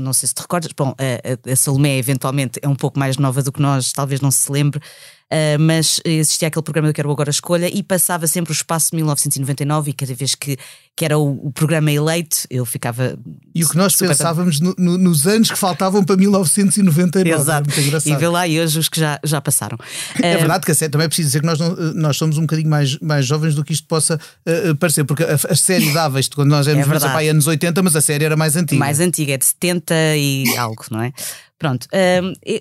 não 0.00 0.12
sei 0.12 0.28
se 0.28 0.34
te 0.34 0.42
recordas, 0.42 0.72
bom, 0.76 0.94
a, 0.98 1.50
a 1.50 1.56
Salomé 1.56 1.96
eventualmente 1.96 2.58
é 2.62 2.68
um 2.68 2.76
pouco 2.76 2.98
mais 2.98 3.16
nova 3.16 3.42
do 3.42 3.50
que 3.50 3.60
nós, 3.60 3.92
talvez 3.92 4.20
não 4.20 4.30
se 4.30 4.50
lembre, 4.52 4.80
Uh, 5.26 5.58
mas 5.58 6.00
existia 6.04 6.46
aquele 6.46 6.62
programa 6.62 6.88
do 6.88 6.94
Quero 6.94 7.10
Agora 7.10 7.30
Escolha 7.30 7.68
e 7.68 7.82
passava 7.82 8.28
sempre 8.28 8.52
o 8.52 8.54
espaço 8.54 8.90
de 8.90 8.96
1999 8.96 9.90
e 9.90 9.92
cada 9.92 10.14
vez 10.14 10.36
que, 10.36 10.56
que 10.94 11.04
era 11.04 11.18
o, 11.18 11.48
o 11.48 11.52
programa 11.52 11.90
eleito 11.90 12.46
eu 12.48 12.64
ficava. 12.64 13.18
E 13.52 13.64
o 13.64 13.68
que 13.68 13.76
nós 13.76 13.96
pensávamos 13.96 14.60
no, 14.60 14.72
no, 14.78 14.96
nos 14.96 15.26
anos 15.26 15.50
que 15.50 15.58
faltavam 15.58 16.04
para 16.04 16.16
1999. 16.16 17.28
Exato. 17.28 17.68
E 18.06 18.14
vê 18.14 18.28
lá 18.28 18.46
e 18.46 18.60
hoje 18.60 18.78
os 18.78 18.88
que 18.88 19.00
já, 19.00 19.18
já 19.24 19.40
passaram. 19.40 19.76
É 20.22 20.36
uh, 20.36 20.38
verdade 20.38 20.64
que 20.64 20.70
a 20.70 20.74
série, 20.76 20.92
também 20.92 21.06
é 21.06 21.08
preciso 21.08 21.28
dizer 21.28 21.40
que 21.40 21.46
nós, 21.46 21.58
não, 21.58 21.74
nós 21.94 22.16
somos 22.16 22.38
um 22.38 22.42
bocadinho 22.42 22.70
mais, 22.70 22.96
mais 23.00 23.26
jovens 23.26 23.56
do 23.56 23.64
que 23.64 23.72
isto 23.72 23.88
possa 23.88 24.14
uh, 24.14 24.76
parecer, 24.76 25.02
porque 25.04 25.24
a, 25.24 25.34
a 25.34 25.56
série 25.56 25.92
dava 25.92 26.20
isto 26.20 26.36
quando 26.36 26.50
nós 26.50 26.68
éramos 26.68 27.02
é 27.02 27.28
anos 27.28 27.48
80, 27.48 27.82
mas 27.82 27.96
a 27.96 28.00
série 28.00 28.24
era 28.24 28.36
mais 28.36 28.54
antiga. 28.54 28.78
Mais 28.78 29.00
antiga, 29.00 29.32
é 29.32 29.38
de 29.38 29.46
70 29.46 29.94
e 30.16 30.56
algo, 30.56 30.84
não 30.88 31.02
é? 31.02 31.12
Pronto. 31.58 31.86
Um, 31.92 32.32
eu, 32.44 32.60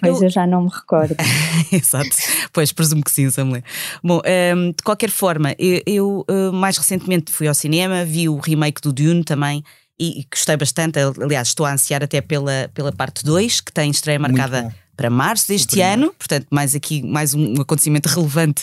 Pois 0.00 0.20
eu 0.20 0.28
já 0.28 0.46
não 0.46 0.64
me 0.64 0.70
recordo. 0.70 1.16
Exato, 1.72 2.10
pois 2.52 2.70
presumo 2.70 3.02
que 3.02 3.10
sim, 3.10 3.30
Samuel. 3.30 3.62
Bom, 4.04 4.20
um, 4.56 4.72
de 4.72 4.82
qualquer 4.82 5.10
forma, 5.10 5.54
eu, 5.58 5.82
eu 5.86 6.26
uh, 6.28 6.52
mais 6.52 6.76
recentemente 6.76 7.32
fui 7.32 7.48
ao 7.48 7.54
cinema, 7.54 8.04
vi 8.04 8.28
o 8.28 8.36
remake 8.38 8.80
do 8.82 8.92
Dune 8.92 9.24
também 9.24 9.64
e, 9.98 10.20
e 10.20 10.26
gostei 10.30 10.56
bastante. 10.56 10.98
Aliás, 10.98 11.48
estou 11.48 11.64
a 11.64 11.72
ansiar 11.72 12.02
até 12.02 12.20
pela, 12.20 12.70
pela 12.74 12.92
parte 12.92 13.24
2, 13.24 13.62
que 13.62 13.72
tem 13.72 13.90
estreia 13.90 14.18
marcada 14.18 14.74
para 15.00 15.08
março 15.08 15.48
deste 15.48 15.80
ano, 15.80 16.12
portanto, 16.18 16.46
mais 16.50 16.74
aqui, 16.74 17.02
mais 17.02 17.32
um 17.32 17.58
acontecimento 17.58 18.06
relevante 18.06 18.62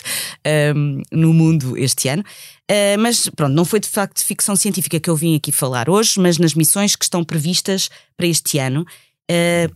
um, 0.76 1.02
no 1.10 1.34
mundo 1.34 1.76
este 1.76 2.08
ano. 2.08 2.22
Uh, 2.70 3.00
mas 3.00 3.28
pronto, 3.30 3.54
não 3.54 3.64
foi 3.64 3.80
de 3.80 3.88
facto 3.88 4.24
ficção 4.24 4.54
científica 4.54 5.00
que 5.00 5.10
eu 5.10 5.16
vim 5.16 5.34
aqui 5.34 5.50
falar 5.50 5.90
hoje, 5.90 6.20
mas 6.20 6.38
nas 6.38 6.54
missões 6.54 6.94
que 6.94 7.04
estão 7.04 7.24
previstas 7.24 7.90
para 8.16 8.28
este 8.28 8.58
ano 8.58 8.86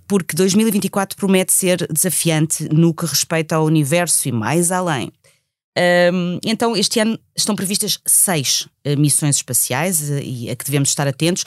porque 0.07 0.35
2024 0.35 1.17
promete 1.17 1.53
ser 1.53 1.87
desafiante 1.93 2.69
no 2.73 2.95
que 2.95 3.05
respeita 3.05 3.57
ao 3.57 3.65
universo 3.65 4.29
e 4.29 4.33
mais 4.33 4.73
além. 4.73 5.13
Uh, 5.79 6.39
então, 6.45 6.77
este 6.77 7.01
ano 7.01 7.19
estão 7.35 7.57
previstas 7.57 7.99
seis 8.07 8.69
uh, 8.87 8.99
missões 8.99 9.37
espaciais 9.37 10.11
e 10.11 10.51
a 10.51 10.57
que 10.57 10.65
devemos 10.67 10.91
estar 10.91 11.09
atentos. 11.09 11.45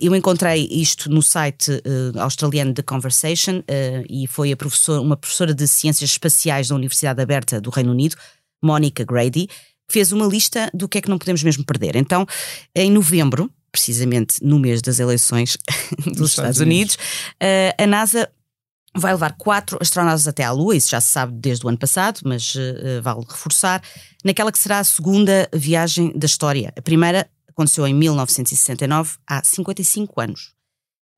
eu 0.00 0.14
encontrei 0.14 0.68
isto 0.70 1.10
no 1.10 1.22
site 1.22 1.82
australiano 2.18 2.72
The 2.72 2.82
Conversation 2.82 3.62
e 4.08 4.26
foi 4.28 4.52
a 4.52 4.56
professor, 4.56 5.00
uma 5.00 5.16
professora 5.16 5.52
de 5.52 5.66
Ciências 5.66 6.10
Espaciais 6.10 6.68
da 6.68 6.74
Universidade 6.74 7.20
Aberta 7.20 7.60
do 7.60 7.70
Reino 7.70 7.90
Unido, 7.90 8.16
Monica 8.62 9.04
Grady, 9.04 9.48
que 9.48 9.92
fez 9.92 10.12
uma 10.12 10.26
lista 10.26 10.70
do 10.72 10.88
que 10.88 10.98
é 10.98 11.00
que 11.00 11.08
não 11.08 11.18
podemos 11.18 11.42
mesmo 11.42 11.64
perder. 11.64 11.96
Então, 11.96 12.26
em 12.74 12.90
novembro, 12.90 13.50
precisamente 13.76 14.42
no 14.42 14.58
mês 14.58 14.80
das 14.80 14.98
eleições 14.98 15.58
dos 16.06 16.30
Estados, 16.30 16.30
Estados 16.30 16.60
Unidos, 16.60 16.96
Unidos 16.96 17.76
uh, 17.76 17.82
a 17.82 17.86
NASA 17.86 18.30
vai 18.96 19.12
levar 19.12 19.36
quatro 19.36 19.76
astronautas 19.80 20.26
até 20.26 20.42
à 20.42 20.50
Lua, 20.50 20.74
isso 20.74 20.90
já 20.90 21.00
se 21.00 21.08
sabe 21.08 21.34
desde 21.34 21.66
o 21.66 21.68
ano 21.68 21.76
passado, 21.76 22.20
mas 22.24 22.54
uh, 22.54 23.02
vale 23.02 23.20
reforçar, 23.28 23.82
naquela 24.24 24.50
que 24.50 24.58
será 24.58 24.78
a 24.78 24.84
segunda 24.84 25.46
viagem 25.52 26.12
da 26.16 26.24
história. 26.24 26.72
A 26.74 26.80
primeira 26.80 27.28
aconteceu 27.46 27.86
em 27.86 27.92
1969, 27.94 29.16
há 29.26 29.42
55 29.44 30.20
anos. 30.20 30.56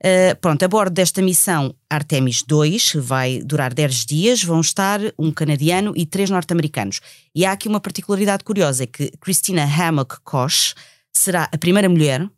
Uh, 0.04 0.34
pronto, 0.40 0.62
a 0.62 0.68
bordo 0.68 0.94
desta 0.94 1.20
missão 1.20 1.74
Artemis 1.90 2.42
2, 2.42 2.94
vai 2.96 3.40
durar 3.44 3.74
10 3.74 4.06
dias, 4.06 4.42
vão 4.42 4.60
estar 4.60 5.00
um 5.18 5.32
canadiano 5.32 5.92
e 5.96 6.04
três 6.04 6.30
norte-americanos. 6.30 7.00
E 7.34 7.44
há 7.44 7.52
aqui 7.52 7.68
uma 7.68 7.80
particularidade 7.80 8.44
curiosa, 8.44 8.84
é 8.84 8.86
que 8.86 9.10
Christina 9.20 9.64
Hammock 9.64 10.20
Koch 10.22 10.74
será 11.12 11.48
a 11.52 11.58
primeira 11.58 11.88
mulher 11.88 12.28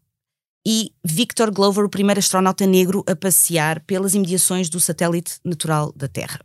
e 0.72 0.92
Victor 1.02 1.50
Glover, 1.50 1.84
o 1.84 1.88
primeiro 1.88 2.20
astronauta 2.20 2.64
negro 2.64 3.02
a 3.08 3.16
passear 3.16 3.80
pelas 3.80 4.14
imediações 4.14 4.70
do 4.70 4.78
satélite 4.78 5.40
natural 5.44 5.92
da 5.96 6.06
Terra. 6.06 6.38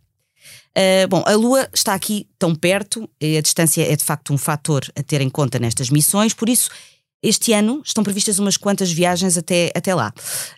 Uh, 0.76 1.08
bom, 1.08 1.24
a 1.28 1.36
Lua 1.36 1.70
está 1.72 1.94
aqui 1.94 2.28
tão 2.40 2.56
perto, 2.56 3.08
a 3.22 3.40
distância 3.40 3.84
é 3.84 3.96
de 3.96 4.04
facto 4.04 4.34
um 4.34 4.38
fator 4.38 4.84
a 4.96 5.04
ter 5.04 5.22
em 5.22 5.30
conta 5.30 5.60
nestas 5.60 5.92
missões, 5.92 6.34
por 6.34 6.50
isso 6.50 6.72
este 7.22 7.54
ano 7.54 7.84
estão 7.86 8.04
previstas 8.04 8.40
umas 8.40 8.58
quantas 8.58 8.92
viagens 8.92 9.38
até, 9.38 9.72
até 9.76 9.94
lá. 9.94 10.12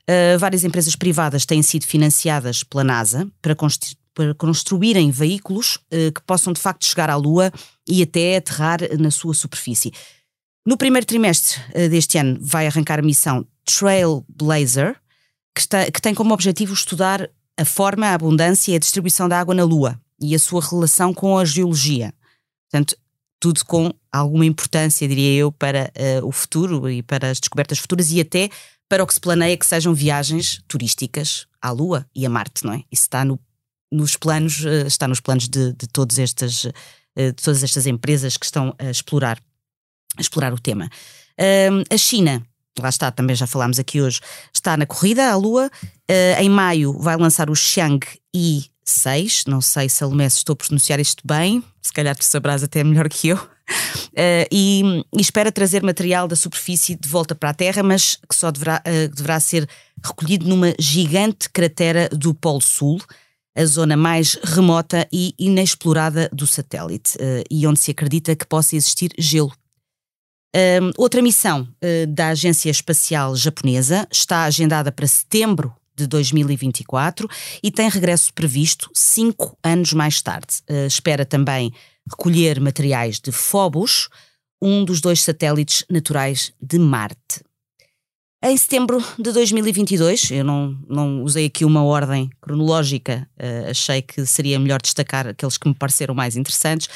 Uh, 0.09 0.39
várias 0.39 0.63
empresas 0.63 0.95
privadas 0.95 1.45
têm 1.45 1.61
sido 1.61 1.85
financiadas 1.85 2.63
pela 2.63 2.85
NASA 2.85 3.29
para, 3.41 3.53
para 4.13 4.33
construírem 4.35 5.11
veículos 5.11 5.75
uh, 5.75 6.13
que 6.13 6.21
possam 6.25 6.53
de 6.53 6.61
facto 6.61 6.85
chegar 6.85 7.09
à 7.09 7.17
Lua 7.17 7.51
e 7.85 8.01
até 8.01 8.37
aterrar 8.37 8.79
na 8.97 9.11
sua 9.11 9.33
superfície. 9.33 9.91
No 10.67 10.75
primeiro 10.75 11.07
trimestre 11.07 11.61
uh, 11.69 11.89
deste 11.89 12.17
ano 12.17 12.37
vai 12.41 12.67
arrancar 12.67 12.99
a 12.99 13.01
missão 13.01 13.47
Trailblazer, 13.63 14.97
que, 15.55 15.61
está, 15.61 15.89
que 15.89 16.01
tem 16.01 16.13
como 16.13 16.33
objetivo 16.33 16.73
estudar 16.73 17.29
a 17.55 17.63
forma, 17.63 18.07
a 18.07 18.13
abundância 18.13 18.73
e 18.73 18.75
a 18.75 18.79
distribuição 18.79 19.29
da 19.29 19.39
água 19.39 19.55
na 19.55 19.63
Lua 19.63 19.97
e 20.19 20.35
a 20.35 20.39
sua 20.39 20.61
relação 20.61 21.13
com 21.13 21.37
a 21.37 21.45
geologia. 21.45 22.13
Portanto, 22.69 22.97
tudo 23.39 23.63
com 23.63 23.93
alguma 24.11 24.45
importância, 24.45 25.07
diria 25.07 25.39
eu, 25.39 25.53
para 25.53 25.89
uh, 26.21 26.27
o 26.27 26.33
futuro 26.33 26.89
e 26.89 27.01
para 27.01 27.31
as 27.31 27.39
descobertas 27.39 27.79
futuras 27.79 28.11
e 28.11 28.19
até 28.19 28.49
para 28.89 29.01
o 29.01 29.07
que 29.07 29.13
se 29.13 29.21
planeia 29.21 29.55
que 29.55 29.65
sejam 29.65 29.93
viagens 29.93 30.61
turísticas 30.67 31.47
à 31.61 31.71
Lua 31.71 32.05
e 32.13 32.25
a 32.25 32.29
Marte, 32.29 32.65
não 32.65 32.73
é? 32.73 32.83
Isso 32.91 33.03
está 33.03 33.23
no, 33.23 33.39
nos 33.89 34.17
planos, 34.17 34.65
uh, 34.65 34.85
está 34.85 35.07
nos 35.07 35.21
planos 35.21 35.47
de, 35.47 35.71
de, 35.71 35.85
uh, 35.85 37.31
de 37.31 37.33
todas 37.41 37.63
estas 37.63 37.87
empresas 37.87 38.35
que 38.35 38.45
estão 38.45 38.75
a 38.77 38.91
explorar 38.91 39.41
explorar 40.19 40.53
o 40.53 40.59
tema. 40.59 40.89
A 41.91 41.97
China, 41.97 42.43
lá 42.81 42.89
está, 42.89 43.11
também 43.11 43.35
já 43.35 43.47
falámos 43.47 43.79
aqui 43.79 44.01
hoje, 44.01 44.21
está 44.53 44.77
na 44.77 44.85
corrida 44.85 45.29
à 45.29 45.35
Lua. 45.35 45.69
Uh, 46.09 46.41
em 46.41 46.49
maio 46.49 46.93
vai 46.93 47.17
lançar 47.17 47.49
o 47.49 47.55
Xiang-I 47.55 48.65
6. 48.83 49.43
Não 49.47 49.61
sei, 49.61 49.89
Salomé, 49.89 50.29
se 50.29 50.37
estou 50.37 50.53
a 50.53 50.55
pronunciar 50.55 50.99
isto 50.99 51.21
bem, 51.25 51.63
se 51.81 51.91
calhar 51.91 52.15
tu 52.15 52.23
sabrás 52.23 52.63
até 52.63 52.83
melhor 52.83 53.09
que 53.09 53.29
eu. 53.29 53.37
Uh, 53.37 54.47
e, 54.49 55.03
e, 55.13 55.21
espera 55.21 55.51
trazer 55.51 55.83
material 55.83 56.27
da 56.27 56.35
superfície 56.35 56.95
de 56.95 57.07
volta 57.07 57.35
para 57.35 57.49
a 57.49 57.53
Terra, 57.53 57.83
mas 57.83 58.15
que 58.15 58.35
só 58.35 58.49
deverá, 58.49 58.81
uh, 58.85 59.13
deverá 59.13 59.39
ser 59.39 59.67
recolhido 60.03 60.47
numa 60.47 60.73
gigante 60.79 61.49
cratera 61.49 62.07
do 62.09 62.33
Polo 62.33 62.61
Sul, 62.61 63.01
a 63.55 63.65
zona 63.65 63.97
mais 63.97 64.37
remota 64.41 65.07
e 65.11 65.33
inexplorada 65.37 66.29
do 66.31 66.47
satélite, 66.47 67.17
uh, 67.17 67.43
e 67.51 67.67
onde 67.67 67.79
se 67.79 67.91
acredita 67.91 68.35
que 68.35 68.45
possa 68.45 68.75
existir 68.75 69.11
gelo 69.17 69.51
um, 70.55 70.91
outra 70.97 71.21
missão 71.21 71.61
uh, 71.61 72.07
da 72.07 72.29
Agência 72.29 72.69
Espacial 72.69 73.35
Japonesa 73.35 74.07
está 74.11 74.43
agendada 74.43 74.91
para 74.91 75.05
setembro 75.05 75.75
de 75.95 76.07
2024 76.07 77.27
e 77.61 77.71
tem 77.71 77.89
regresso 77.89 78.33
previsto 78.33 78.89
cinco 78.93 79.57
anos 79.63 79.93
mais 79.93 80.21
tarde. 80.21 80.61
Uh, 80.69 80.87
espera 80.87 81.25
também 81.25 81.71
recolher 82.09 82.59
materiais 82.61 83.19
de 83.19 83.31
Phobos, 83.31 84.07
um 84.61 84.85
dos 84.85 85.01
dois 85.01 85.21
satélites 85.21 85.83
naturais 85.89 86.53
de 86.61 86.79
Marte. 86.79 87.43
Em 88.43 88.55
setembro 88.55 89.03
de 89.17 89.31
2022, 89.31 90.29
eu 90.29 90.43
não, 90.43 90.77
não 90.87 91.23
usei 91.23 91.47
aqui 91.47 91.65
uma 91.65 91.83
ordem 91.83 92.29
cronológica, 92.39 93.27
uh, 93.35 93.71
achei 93.71 94.01
que 94.01 94.25
seria 94.25 94.59
melhor 94.59 94.81
destacar 94.81 95.27
aqueles 95.27 95.57
que 95.57 95.67
me 95.67 95.73
pareceram 95.73 96.13
mais 96.13 96.37
interessantes. 96.37 96.87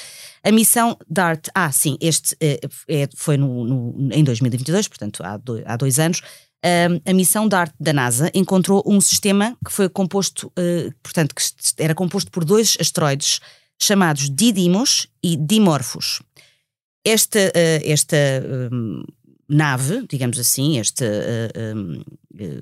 A 0.43 0.51
missão 0.51 0.97
DART, 1.07 1.49
ah, 1.53 1.71
sim, 1.71 1.97
este 2.01 2.35
é, 2.39 2.59
é, 2.87 3.07
foi 3.15 3.37
no, 3.37 3.63
no, 3.63 4.13
em 4.13 4.23
2022, 4.23 4.87
portanto 4.87 5.21
há, 5.23 5.39
há 5.65 5.77
dois 5.77 5.99
anos. 5.99 6.21
Uh, 6.63 7.01
a 7.05 7.13
missão 7.13 7.47
DART 7.47 7.73
da 7.79 7.91
NASA 7.91 8.29
encontrou 8.35 8.83
um 8.85 9.01
sistema 9.01 9.57
que 9.65 9.71
foi 9.71 9.89
composto, 9.89 10.47
uh, 10.47 10.93
portanto, 11.01 11.33
que 11.33 11.43
era 11.77 11.95
composto 11.95 12.29
por 12.29 12.45
dois 12.45 12.77
asteroides 12.79 13.39
chamados 13.81 14.29
Didymos 14.29 15.07
e 15.23 15.35
Dimorphos. 15.35 16.21
Esta, 17.03 17.39
uh, 17.39 17.81
esta 17.83 18.15
um, 18.71 19.03
nave, 19.49 20.05
digamos 20.07 20.37
assim, 20.37 20.77
este 20.77 21.03
um, 21.75 22.03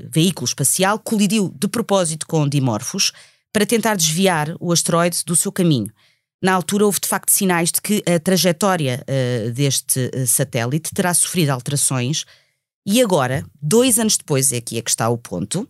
veículo 0.10 0.46
espacial, 0.46 0.98
colidiu 0.98 1.54
de 1.58 1.68
propósito 1.68 2.26
com 2.26 2.48
Dimorphos 2.48 3.12
para 3.52 3.66
tentar 3.66 3.96
desviar 3.96 4.56
o 4.62 4.72
asteroide 4.72 5.24
do 5.26 5.36
seu 5.36 5.52
caminho. 5.52 5.92
Na 6.42 6.54
altura, 6.54 6.86
houve 6.86 7.00
de 7.02 7.08
facto 7.08 7.32
sinais 7.32 7.72
de 7.72 7.82
que 7.82 8.02
a 8.10 8.18
trajetória 8.18 9.04
uh, 9.04 9.52
deste 9.52 10.10
uh, 10.16 10.26
satélite 10.26 10.94
terá 10.94 11.14
sofrido 11.14 11.50
alterações, 11.50 12.26
e 12.86 13.02
agora, 13.02 13.46
dois 13.62 14.00
anos 14.00 14.16
depois, 14.16 14.52
é 14.54 14.58
aqui 14.58 14.78
é 14.78 14.82
que 14.82 14.90
está 14.90 15.10
o 15.10 15.18
ponto, 15.18 15.68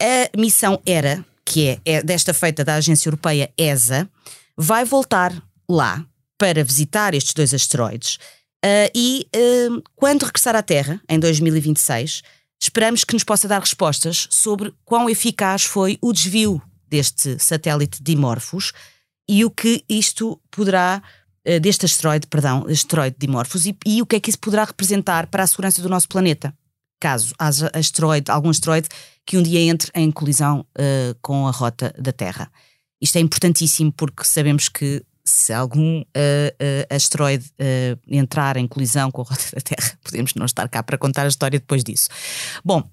a 0.00 0.36
missão 0.36 0.80
ERA, 0.86 1.24
que 1.44 1.68
é, 1.68 1.80
é 1.84 2.02
desta 2.02 2.32
feita 2.32 2.64
da 2.64 2.76
Agência 2.76 3.08
Europeia 3.08 3.52
ESA, 3.56 4.08
vai 4.56 4.84
voltar 4.84 5.32
lá 5.68 6.04
para 6.38 6.64
visitar 6.64 7.14
estes 7.14 7.34
dois 7.34 7.52
asteroides. 7.52 8.16
Uh, 8.64 8.90
e 8.94 9.28
quando 9.94 10.24
regressar 10.24 10.56
à 10.56 10.62
Terra, 10.62 11.00
em 11.08 11.18
2026, 11.18 12.22
esperamos 12.60 13.04
que 13.04 13.12
nos 13.12 13.24
possa 13.24 13.46
dar 13.46 13.60
respostas 13.60 14.26
sobre 14.30 14.72
quão 14.84 15.10
eficaz 15.10 15.64
foi 15.64 15.98
o 16.00 16.12
desvio 16.12 16.62
deste 16.88 17.38
satélite 17.38 18.02
Dimorphos 18.02 18.72
e 19.32 19.46
o 19.46 19.50
que 19.50 19.82
isto 19.88 20.38
poderá 20.50 21.02
eh, 21.42 21.58
deste 21.58 21.86
asteroide, 21.86 22.26
perdão, 22.26 22.66
asteroide 22.68 23.16
Dimorphos 23.18 23.64
e, 23.64 23.74
e 23.86 24.02
o 24.02 24.06
que 24.06 24.16
é 24.16 24.20
que 24.20 24.28
isso 24.28 24.38
poderá 24.38 24.64
representar 24.64 25.26
para 25.28 25.42
a 25.42 25.46
segurança 25.46 25.80
do 25.80 25.88
nosso 25.88 26.06
planeta, 26.06 26.54
caso 27.00 27.34
haja 27.38 27.70
asteroide, 27.72 28.30
algum 28.30 28.50
asteroide 28.50 28.90
que 29.24 29.38
um 29.38 29.42
dia 29.42 29.60
entre 29.60 29.90
em 29.94 30.10
colisão 30.10 30.66
uh, 30.78 31.16
com 31.22 31.48
a 31.48 31.50
rota 31.50 31.94
da 31.98 32.12
Terra. 32.12 32.52
Isto 33.00 33.16
é 33.16 33.20
importantíssimo 33.22 33.90
porque 33.90 34.22
sabemos 34.22 34.68
que 34.68 35.02
se 35.24 35.50
algum 35.50 36.00
uh, 36.00 36.04
uh, 36.04 36.94
asteroide 36.94 37.46
entrar 38.06 38.58
em 38.58 38.68
colisão 38.68 39.10
com 39.10 39.22
a 39.22 39.24
roda 39.24 39.42
da 39.54 39.60
Terra, 39.62 39.98
podemos 40.04 40.34
não 40.34 40.44
estar 40.44 40.68
cá 40.68 40.82
para 40.82 40.98
contar 40.98 41.24
a 41.24 41.28
história 41.28 41.58
depois 41.58 41.82
disso. 41.82 42.10
Bom, 42.62 42.86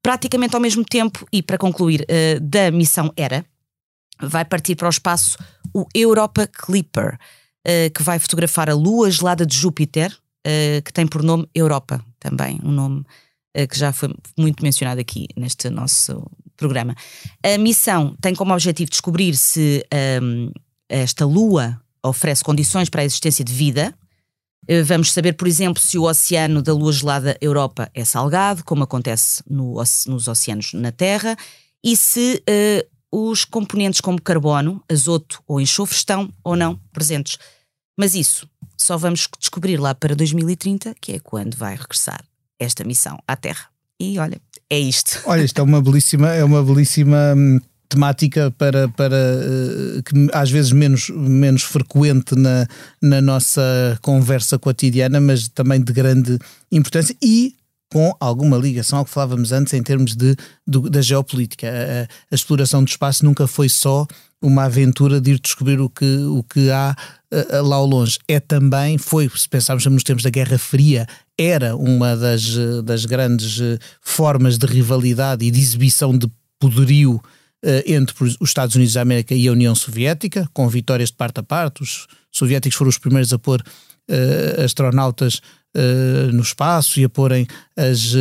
praticamente 0.00 0.54
ao 0.54 0.60
mesmo 0.60 0.84
tempo, 0.84 1.26
e 1.32 1.42
para 1.42 1.58
concluir, 1.58 2.06
da 2.40 2.70
missão 2.70 3.12
ERA, 3.16 3.44
vai 4.20 4.44
partir 4.44 4.74
para 4.74 4.86
o 4.86 4.90
espaço 4.90 5.38
o 5.74 5.86
Europa 5.94 6.46
Clipper, 6.46 7.18
que 7.94 8.02
vai 8.02 8.18
fotografar 8.18 8.70
a 8.70 8.74
Lua 8.74 9.10
gelada 9.10 9.44
de 9.44 9.56
Júpiter, 9.56 10.16
que 10.84 10.92
tem 10.92 11.06
por 11.06 11.22
nome 11.22 11.46
Europa, 11.54 12.02
também 12.18 12.58
um 12.62 12.70
nome 12.70 13.04
que 13.68 13.78
já 13.78 13.92
foi 13.92 14.14
muito 14.38 14.62
mencionado 14.62 15.00
aqui 15.00 15.26
neste 15.36 15.68
nosso 15.68 16.24
programa. 16.56 16.94
A 17.42 17.58
missão 17.58 18.16
tem 18.20 18.34
como 18.34 18.52
objetivo 18.52 18.90
descobrir 18.90 19.36
se 19.36 19.84
um, 20.22 20.50
esta 20.88 21.24
Lua 21.24 21.80
oferece 22.02 22.42
condições 22.42 22.88
para 22.88 23.02
a 23.02 23.04
existência 23.04 23.44
de 23.44 23.52
vida. 23.52 23.94
Eh, 24.68 24.82
vamos 24.82 25.12
saber, 25.12 25.34
por 25.34 25.46
exemplo, 25.46 25.82
se 25.82 25.98
o 25.98 26.04
oceano 26.04 26.62
da 26.62 26.72
Lua 26.72 26.92
gelada 26.92 27.36
Europa 27.40 27.90
é 27.94 28.04
salgado, 28.04 28.64
como 28.64 28.84
acontece 28.84 29.42
no, 29.48 29.76
nos 30.06 30.28
oceanos 30.28 30.72
na 30.72 30.92
Terra, 30.92 31.36
e 31.82 31.96
se 31.96 32.42
uh, 32.48 32.95
os 33.12 33.44
componentes 33.44 34.00
como 34.00 34.20
carbono, 34.20 34.82
azoto 34.90 35.42
ou 35.46 35.60
enxofre 35.60 35.96
estão 35.96 36.32
ou 36.42 36.56
não 36.56 36.78
presentes. 36.92 37.38
Mas 37.98 38.14
isso 38.14 38.48
só 38.76 38.98
vamos 38.98 39.28
descobrir 39.38 39.78
lá 39.78 39.94
para 39.94 40.14
2030, 40.14 40.94
que 41.00 41.12
é 41.12 41.18
quando 41.18 41.56
vai 41.56 41.76
regressar 41.76 42.22
esta 42.58 42.84
missão 42.84 43.18
à 43.26 43.36
Terra. 43.36 43.66
E 43.98 44.18
olha, 44.18 44.40
é 44.68 44.78
isto. 44.78 45.22
Olha, 45.24 45.42
isto 45.42 45.58
é 45.58 45.62
uma 45.62 45.80
belíssima, 45.80 46.28
é 46.28 46.44
uma 46.44 46.62
belíssima 46.62 47.34
hum, 47.34 47.58
temática 47.88 48.50
para, 48.50 48.88
para 48.88 49.16
uh, 49.16 50.02
que 50.02 50.28
às 50.32 50.50
vezes 50.50 50.72
menos, 50.72 51.08
menos 51.08 51.62
frequente 51.62 52.34
na, 52.34 52.66
na 53.00 53.22
nossa 53.22 53.98
conversa 54.02 54.58
cotidiana, 54.58 55.20
mas 55.20 55.48
também 55.48 55.80
de 55.80 55.92
grande 55.92 56.38
importância 56.70 57.16
e 57.22 57.54
com 57.92 58.14
alguma 58.18 58.56
ligação 58.56 58.98
ao 58.98 59.04
que 59.04 59.10
falávamos 59.10 59.52
antes 59.52 59.72
em 59.74 59.82
termos 59.82 60.14
de, 60.14 60.36
de 60.66 60.90
da 60.90 61.00
geopolítica. 61.00 61.68
A, 61.68 62.32
a, 62.32 62.34
exploração 62.34 62.82
do 62.82 62.88
espaço 62.88 63.24
nunca 63.24 63.46
foi 63.46 63.68
só 63.68 64.06
uma 64.42 64.64
aventura 64.64 65.20
de 65.20 65.32
ir 65.32 65.40
descobrir 65.40 65.80
o 65.80 65.88
que, 65.88 66.16
o 66.26 66.42
que 66.42 66.70
há 66.70 66.94
lá 67.64 67.76
ao 67.76 67.86
longe. 67.86 68.18
É 68.28 68.38
também, 68.38 68.98
foi, 68.98 69.30
se 69.34 69.48
pensarmos 69.48 69.86
nos 69.86 70.02
tempos 70.02 70.22
da 70.22 70.30
Guerra 70.30 70.58
Fria, 70.58 71.06
era 71.38 71.74
uma 71.74 72.16
das, 72.16 72.44
das 72.84 73.04
grandes 73.04 73.58
formas 74.00 74.58
de 74.58 74.66
rivalidade 74.66 75.44
e 75.44 75.50
de 75.50 75.58
exibição 75.58 76.16
de 76.16 76.30
poderio 76.58 77.14
uh, 77.64 77.82
entre 77.86 78.14
os 78.24 78.36
Estados 78.40 78.74
Unidos 78.74 78.94
da 78.94 79.02
América 79.02 79.34
e 79.34 79.48
a 79.48 79.52
União 79.52 79.74
Soviética, 79.74 80.48
com 80.52 80.68
vitórias 80.68 81.10
de 81.10 81.16
parte 81.16 81.40
a 81.40 81.42
parte. 81.42 81.82
Os 81.82 82.06
soviéticos 82.30 82.76
foram 82.76 82.88
os 82.88 82.98
primeiros 82.98 83.32
a 83.32 83.38
pôr 83.38 83.60
uh, 83.60 84.62
astronautas 84.64 85.40
uh, 85.76 86.32
no 86.32 86.42
espaço 86.42 86.98
e 86.98 87.04
a 87.04 87.08
porem 87.08 87.46
as, 87.76 88.14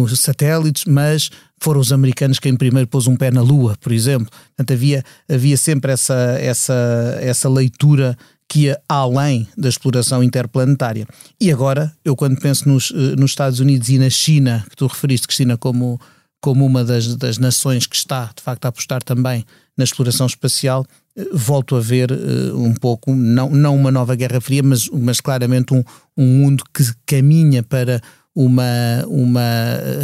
os 0.00 0.20
satélites, 0.20 0.84
mas 0.86 1.30
foram 1.60 1.80
os 1.80 1.92
americanos 1.92 2.38
quem 2.38 2.56
primeiro 2.56 2.86
pôs 2.86 3.06
um 3.06 3.16
pé 3.16 3.30
na 3.30 3.42
Lua, 3.42 3.76
por 3.80 3.92
exemplo. 3.92 4.28
Portanto, 4.56 4.72
havia, 4.72 5.04
havia 5.28 5.56
sempre 5.56 5.92
essa, 5.92 6.38
essa, 6.40 7.18
essa 7.20 7.48
leitura 7.48 8.16
que 8.48 8.60
ia 8.60 8.80
além 8.88 9.46
da 9.56 9.68
exploração 9.68 10.22
interplanetária. 10.22 11.06
E 11.40 11.52
agora, 11.52 11.92
eu 12.04 12.16
quando 12.16 12.40
penso 12.40 12.68
nos, 12.68 12.90
nos 12.90 13.32
Estados 13.32 13.60
Unidos 13.60 13.88
e 13.88 13.98
na 13.98 14.08
China, 14.08 14.64
que 14.70 14.76
tu 14.76 14.86
referiste, 14.86 15.26
Cristina, 15.26 15.56
como 15.58 16.00
como 16.40 16.64
uma 16.64 16.84
das, 16.84 17.16
das 17.16 17.38
nações 17.38 17.86
que 17.86 17.96
está, 17.96 18.30
de 18.34 18.42
facto, 18.42 18.64
a 18.64 18.68
apostar 18.68 19.02
também 19.02 19.44
na 19.78 19.84
exploração 19.84 20.26
espacial, 20.26 20.84
eh, 21.16 21.24
volto 21.32 21.76
a 21.76 21.80
ver 21.80 22.10
uh, 22.10 22.60
um 22.60 22.74
pouco, 22.74 23.14
não, 23.14 23.48
não 23.48 23.76
uma 23.76 23.92
nova 23.92 24.16
Guerra 24.16 24.40
Fria, 24.40 24.62
mas, 24.62 24.88
mas 24.88 25.20
claramente 25.20 25.72
um, 25.72 25.84
um 26.16 26.26
mundo 26.26 26.64
que 26.74 26.82
caminha 27.06 27.62
para 27.62 28.02
uma, 28.34 29.04
uma 29.06 29.40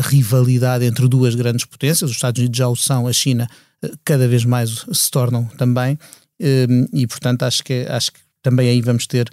rivalidade 0.03 0.85
entre 0.85 1.09
duas 1.09 1.35
grandes 1.35 1.65
potências, 1.65 2.09
os 2.09 2.17
Estados 2.17 2.39
Unidos 2.39 2.57
já 2.57 2.69
o 2.69 2.77
são, 2.77 3.09
a 3.09 3.13
China 3.13 3.49
uh, 3.85 3.91
cada 4.05 4.29
vez 4.29 4.45
mais 4.45 4.87
se 4.93 5.11
tornam 5.11 5.45
também, 5.59 5.95
uh, 5.95 6.89
e 6.93 7.05
portanto 7.09 7.43
acho 7.43 7.65
que, 7.65 7.85
acho 7.89 8.13
que 8.13 8.21
também 8.41 8.69
aí 8.69 8.81
vamos 8.81 9.07
ter 9.07 9.29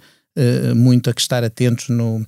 muito 0.74 1.10
a 1.10 1.12
que 1.12 1.20
estar 1.20 1.44
atentos 1.44 1.90
no, 1.90 2.26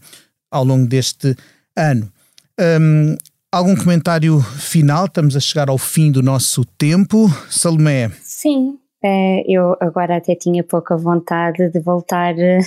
ao 0.50 0.62
longo 0.62 0.87
deste 0.87 1.35
ano. 1.74 2.12
Um, 2.61 3.16
Algum 3.54 3.76
comentário 3.76 4.40
final? 4.40 5.04
Estamos 5.04 5.36
a 5.36 5.40
chegar 5.40 5.70
ao 5.70 5.78
fim 5.78 6.10
do 6.10 6.20
nosso 6.20 6.64
tempo. 6.64 7.28
Salomé. 7.48 8.10
Sim, 8.20 8.80
eh, 9.00 9.44
eu 9.46 9.76
agora 9.80 10.16
até 10.16 10.34
tinha 10.34 10.64
pouca 10.64 10.96
vontade 10.96 11.70
de 11.70 11.78
voltar 11.78 12.36
eh, 12.36 12.58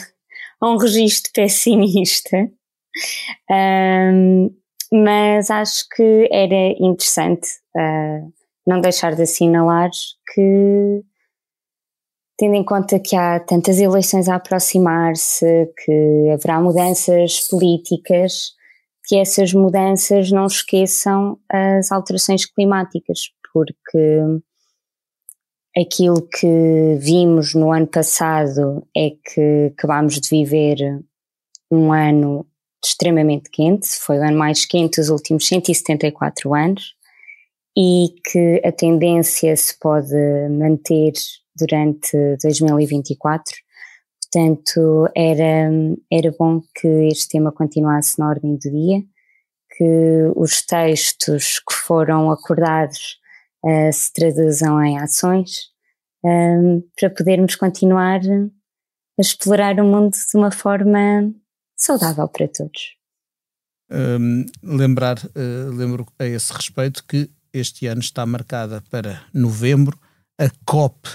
a 0.61 0.69
um 0.69 0.77
registro 0.77 1.29
pessimista, 1.33 2.49
mas 4.89 5.51
acho 5.51 5.89
que 5.93 6.29
era 6.31 6.69
interessante 6.79 7.49
eh, 7.75 8.21
não 8.65 8.79
deixar 8.79 9.13
de 9.13 9.23
assinalar 9.23 9.89
que, 10.33 11.03
tendo 12.37 12.55
em 12.55 12.63
conta 12.63 12.97
que 12.97 13.13
há 13.13 13.41
tantas 13.41 13.77
eleições 13.77 14.29
a 14.29 14.35
aproximar-se, 14.35 15.69
que 15.83 16.29
haverá 16.33 16.61
mudanças 16.61 17.45
políticas, 17.49 18.55
que 19.07 19.15
essas 19.15 19.53
mudanças 19.53 20.29
não 20.31 20.45
esqueçam 20.45 21.39
as 21.49 21.91
alterações 21.91 22.45
climáticas, 22.45 23.31
porque 23.53 24.19
aquilo 25.75 26.21
que 26.21 26.97
vimos 26.99 27.55
no 27.55 27.71
ano 27.71 27.87
passado 27.87 28.85
é 28.95 29.11
que 29.11 29.71
acabámos 29.73 30.19
de 30.19 30.29
viver 30.29 30.77
um 31.71 31.93
ano 31.93 32.45
extremamente 32.83 33.49
quente, 33.49 33.87
foi 33.87 34.17
o 34.17 34.23
ano 34.23 34.37
mais 34.37 34.65
quente 34.65 34.99
dos 34.99 35.09
últimos 35.09 35.47
174 35.47 36.53
anos, 36.53 36.93
e 37.77 38.13
que 38.29 38.61
a 38.65 38.71
tendência 38.73 39.55
se 39.55 39.77
pode 39.79 40.15
manter 40.49 41.13
durante 41.55 42.11
2024 42.41 43.55
Portanto, 44.31 45.09
era, 45.15 45.69
era 46.11 46.35
bom 46.37 46.61
que 46.75 46.87
este 47.07 47.29
tema 47.29 47.51
continuasse 47.51 48.19
na 48.19 48.27
ordem 48.27 48.57
do 48.57 48.69
dia, 48.69 49.01
que 49.77 50.31
os 50.35 50.61
textos 50.65 51.59
que 51.59 51.73
foram 51.73 52.29
acordados 52.29 53.19
uh, 53.63 53.93
se 53.93 54.11
traduzam 54.11 54.83
em 54.83 54.99
ações, 54.99 55.69
um, 56.23 56.83
para 56.99 57.09
podermos 57.09 57.55
continuar 57.55 58.19
a 58.19 59.21
explorar 59.21 59.79
o 59.79 59.85
mundo 59.85 60.11
de 60.13 60.37
uma 60.37 60.51
forma 60.51 61.33
saudável 61.77 62.27
para 62.27 62.47
todos. 62.49 62.97
Um, 63.89 64.45
lembrar, 64.61 65.17
uh, 65.19 65.71
lembro 65.73 66.05
a 66.19 66.25
esse 66.25 66.51
respeito 66.51 67.05
que 67.05 67.29
este 67.53 67.87
ano 67.87 68.01
está 68.01 68.25
marcada 68.25 68.83
para 68.91 69.25
novembro 69.33 69.97
a 70.37 70.49
COP 70.65 71.07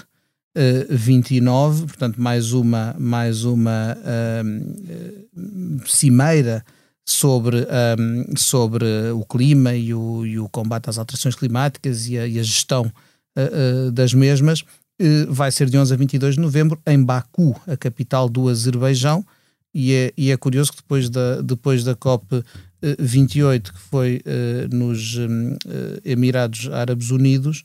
29, 0.89 1.87
portanto, 1.87 2.21
mais 2.21 2.53
uma, 2.53 2.95
mais 2.99 3.43
uma 3.43 3.97
um, 4.45 5.79
cimeira 5.85 6.63
sobre, 7.05 7.67
um, 7.99 8.37
sobre 8.37 8.85
o 9.11 9.25
clima 9.25 9.73
e 9.73 9.93
o, 9.93 10.25
e 10.25 10.39
o, 10.39 10.47
combate 10.47 10.89
às 10.89 10.97
alterações 10.97 11.35
climáticas 11.35 12.07
e 12.07 12.17
a, 12.17 12.27
e 12.27 12.39
a 12.39 12.43
gestão 12.43 12.85
uh, 12.85 13.87
uh, 13.87 13.91
das 13.91 14.13
mesmas. 14.13 14.63
Vai 15.27 15.51
ser 15.51 15.69
de 15.69 15.77
11 15.77 15.91
a 15.91 15.97
22 15.97 16.35
de 16.35 16.41
novembro 16.41 16.79
em 16.85 17.03
Baku, 17.03 17.59
a 17.67 17.75
capital 17.75 18.29
do 18.29 18.47
Azerbaijão. 18.47 19.25
E 19.73 19.91
é, 19.91 20.13
e 20.15 20.31
é 20.31 20.37
curioso 20.37 20.71
que 20.71 20.77
depois 20.77 21.09
da, 21.09 21.41
depois 21.41 21.83
da 21.83 21.95
COP 21.95 22.43
28, 22.99 23.73
que 23.73 23.79
foi 23.79 24.21
nos 24.71 25.17
hum, 25.17 25.57
Emirados 26.05 26.69
Árabes 26.71 27.09
Unidos, 27.09 27.63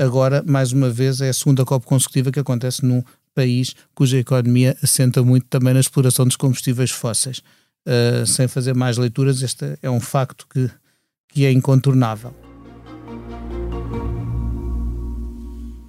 agora, 0.00 0.42
mais 0.46 0.72
uma 0.72 0.90
vez, 0.90 1.20
é 1.20 1.28
a 1.28 1.32
segunda 1.32 1.64
COP 1.64 1.86
consecutiva 1.86 2.30
que 2.30 2.40
acontece 2.40 2.84
num 2.84 3.02
país 3.34 3.74
cuja 3.94 4.18
economia 4.18 4.76
assenta 4.82 5.22
muito 5.22 5.46
também 5.48 5.74
na 5.74 5.80
exploração 5.80 6.26
dos 6.26 6.36
combustíveis 6.36 6.90
fósseis. 6.90 7.42
Uh, 7.86 8.24
sem 8.26 8.46
fazer 8.46 8.74
mais 8.74 8.96
leituras, 8.96 9.42
este 9.42 9.76
é 9.82 9.90
um 9.90 10.00
facto 10.00 10.46
que, 10.48 10.70
que 11.28 11.44
é 11.44 11.50
incontornável. 11.50 12.32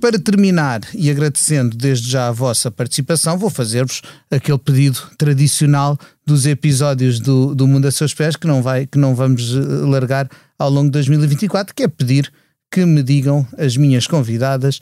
Para 0.02 0.20
terminar 0.20 0.82
e 0.94 1.10
agradecendo 1.10 1.78
desde 1.78 2.10
já 2.10 2.28
a 2.28 2.32
vossa 2.32 2.70
participação, 2.70 3.38
vou 3.38 3.50
fazer-vos 3.50 4.02
aquele 4.30 4.58
pedido 4.58 5.00
tradicional 5.18 5.98
dos 6.26 6.46
episódios 6.46 7.20
do, 7.22 7.56
do 7.56 7.68
Mundo 7.68 7.88
a 7.88 7.92
Seus 7.92 8.14
Pés 8.14 8.36
que 8.36 8.48
não, 8.48 8.62
vai, 8.62 8.86
que 8.86 8.98
não 8.98 9.16
vamos 9.16 9.54
largar 9.54 10.28
ao 10.60 10.70
longo 10.70 10.88
de 10.88 10.92
2024, 10.92 11.74
que 11.74 11.84
é 11.84 11.88
pedir 11.88 12.30
que 12.74 12.84
me 12.88 13.04
digam 13.04 13.48
as 13.56 13.78
minhas 13.78 14.08
convidadas 14.08 14.80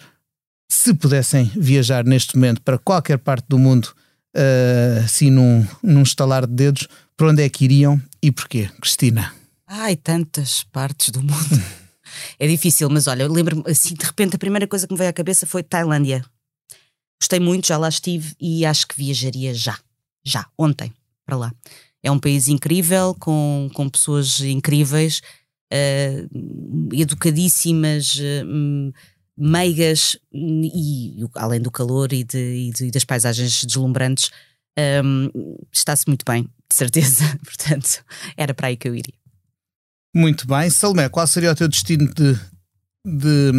se 0.72 0.94
pudessem 0.94 1.52
viajar 1.54 2.06
neste 2.06 2.38
momento 2.38 2.62
para 2.62 2.78
qualquer 2.78 3.18
parte 3.18 3.46
do 3.50 3.60
mundo, 3.60 3.94
uh, 4.34 5.04
assim 5.04 5.30
num, 5.30 5.68
num 5.84 6.02
estalar 6.02 6.48
de 6.48 6.54
dedos, 6.54 6.88
para 7.18 7.28
onde 7.28 7.44
é 7.44 7.50
que 7.50 7.66
iriam 7.66 8.02
e 8.24 8.32
porquê? 8.32 8.70
Cristina. 8.80 9.34
Ai, 9.68 9.98
tantas 9.98 10.64
partes 10.72 11.10
do 11.10 11.22
mundo. 11.22 11.62
é 12.40 12.48
difícil, 12.48 12.90
mas 12.90 13.08
olha, 13.08 13.24
eu 13.24 13.32
lembro-me 13.32 13.64
assim, 13.70 13.94
de 13.94 14.06
repente 14.06 14.38
a 14.38 14.40
primeira 14.40 14.66
coisa 14.66 14.88
que 14.88 14.94
me 14.94 14.98
veio 14.98 15.10
à 15.10 15.14
cabeça 15.14 15.46
foi 15.46 15.62
Tailândia. 15.62 16.24
Gostei 17.22 17.42
muito, 17.42 17.68
já 17.68 17.78
lá 17.78 17.90
estive 17.90 18.34
e 18.40 18.66
acho 18.66 18.88
que 18.88 18.96
viajaria 18.96 19.54
já, 19.54 19.78
já, 20.24 20.46
ontem, 20.58 20.94
para 21.26 21.36
lá. 21.36 21.52
É 22.02 22.10
um 22.10 22.18
país 22.18 22.48
incrível, 22.48 23.14
com, 23.20 23.70
com 23.74 23.90
pessoas 23.90 24.40
incríveis, 24.40 25.22
uh, 25.72 26.90
educadíssimas, 26.94 28.16
uh, 28.16 28.94
meigas 29.38 30.18
e, 30.32 31.18
além 31.36 31.62
do 31.62 31.72
calor 31.72 32.14
e, 32.14 32.24
de, 32.24 32.38
e, 32.38 32.72
de, 32.72 32.86
e 32.88 32.92
das 32.92 33.04
paisagens 33.04 33.64
deslumbrantes, 33.64 34.30
um, 35.04 35.58
está-se 35.72 36.08
muito 36.08 36.24
bem, 36.26 36.44
de 36.44 36.76
certeza. 36.76 37.24
Portanto, 37.44 38.04
era 38.38 38.54
para 38.54 38.68
aí 38.68 38.78
que 38.78 38.88
eu 38.88 38.96
iria. 38.96 39.16
Muito 40.14 40.46
bem. 40.46 40.70
Salomé, 40.70 41.08
qual 41.10 41.26
seria 41.26 41.52
o 41.52 41.56
teu 41.56 41.68
destino 41.68 42.14
de, 42.14 42.34
de, 43.06 43.52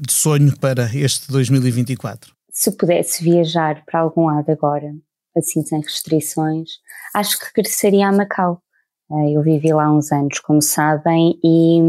de 0.00 0.12
sonho 0.12 0.56
para 0.58 0.84
este 0.94 1.30
2024? 1.30 2.34
Se 2.52 2.72
pudesse 2.72 3.22
viajar 3.22 3.84
para 3.84 4.00
algum 4.00 4.26
lado 4.26 4.50
agora, 4.50 4.92
assim 5.36 5.64
sem 5.64 5.80
restrições, 5.80 6.68
acho 7.14 7.38
que 7.38 7.46
regressaria 7.54 8.08
a 8.08 8.12
Macau. 8.12 8.60
Eh, 9.12 9.32
eu 9.36 9.42
vivi 9.42 9.72
lá 9.72 9.92
uns 9.92 10.12
anos, 10.12 10.38
como 10.40 10.62
sabem, 10.62 11.38
e, 11.42 11.80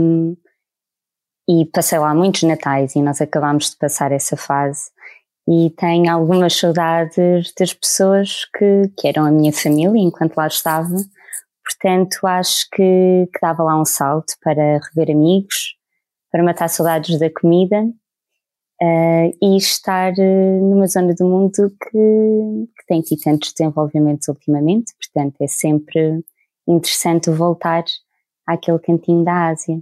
e 1.48 1.66
passei 1.68 2.00
lá 2.00 2.14
muitos 2.14 2.44
natais 2.44 2.96
e 2.96 3.02
nós 3.02 3.22
acabámos 3.22 3.72
de 3.72 3.78
passar 3.78 4.12
essa 4.12 4.36
fase 4.38 4.92
e 5.48 5.72
tenho 5.72 6.12
algumas 6.12 6.56
saudades 6.56 7.54
das 7.60 7.74
pessoas 7.74 8.46
que, 8.58 8.92
que 8.98 9.08
eram 9.08 9.26
a 9.26 9.32
minha 9.32 9.52
família 9.52 10.00
enquanto 10.00 10.38
lá 10.38 10.48
estava 10.48 10.96
Portanto, 11.64 12.26
acho 12.26 12.68
que, 12.72 13.30
que 13.32 13.40
dava 13.42 13.64
lá 13.64 13.80
um 13.80 13.86
salto 13.86 14.34
para 14.44 14.80
rever 14.80 15.16
amigos, 15.16 15.76
para 16.32 16.44
matar 16.44 16.68
saudades 16.68 17.20
da 17.20 17.30
comida 17.30 17.84
uh, 17.84 19.38
e 19.42 19.58
estar 19.58 20.12
uh, 20.14 20.70
numa 20.70 20.88
zona 20.88 21.14
do 21.14 21.26
mundo 21.26 21.52
que, 21.54 21.98
que 22.78 22.86
tem 22.88 23.02
tido 23.02 23.22
tantos 23.22 23.54
desenvolvimentos 23.54 24.28
ultimamente. 24.28 24.94
Portanto, 24.98 25.36
é 25.42 25.48
sempre 25.48 26.24
interessante 26.68 27.30
voltar 27.30 27.84
àquele 28.48 28.80
cantinho 28.80 29.24
da 29.24 29.50
Ásia. 29.50 29.82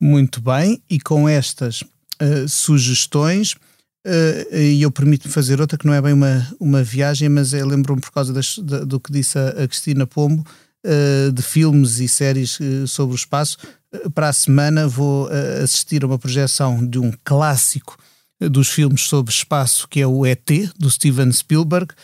Muito 0.00 0.40
bem, 0.40 0.82
e 0.90 1.00
com 1.00 1.28
estas 1.28 1.82
uh, 1.82 2.48
sugestões, 2.48 3.54
e 4.52 4.82
eu 4.82 4.92
permito-me 4.92 5.34
fazer 5.34 5.60
outra 5.60 5.76
que 5.76 5.84
não 5.84 5.92
é 5.92 6.00
bem 6.00 6.12
uma, 6.12 6.46
uma 6.60 6.80
viagem, 6.80 7.28
mas 7.28 7.52
é, 7.52 7.64
lembro-me 7.64 8.00
por 8.00 8.12
causa 8.12 8.32
das, 8.32 8.56
do 8.56 9.00
que 9.00 9.10
disse 9.10 9.36
a, 9.36 9.48
a 9.48 9.66
Cristina 9.66 10.06
Pombo, 10.06 10.44
uh, 10.86 11.32
de 11.32 11.42
filmes 11.42 11.98
e 11.98 12.08
séries 12.08 12.58
uh, 12.60 12.86
sobre 12.86 13.14
o 13.14 13.16
espaço. 13.16 13.58
Uh, 13.92 14.10
para 14.10 14.28
a 14.28 14.32
semana 14.32 14.86
vou 14.86 15.28
assistir 15.62 16.04
a 16.04 16.06
uma 16.06 16.18
projeção 16.18 16.86
de 16.86 16.98
um 16.98 17.12
clássico 17.24 17.96
dos 18.38 18.68
filmes 18.68 19.02
sobre 19.02 19.32
espaço, 19.32 19.88
que 19.88 20.00
é 20.00 20.06
o 20.06 20.26
ET, 20.26 20.48
do 20.78 20.90
Steven 20.90 21.32
Spielberg, 21.32 21.94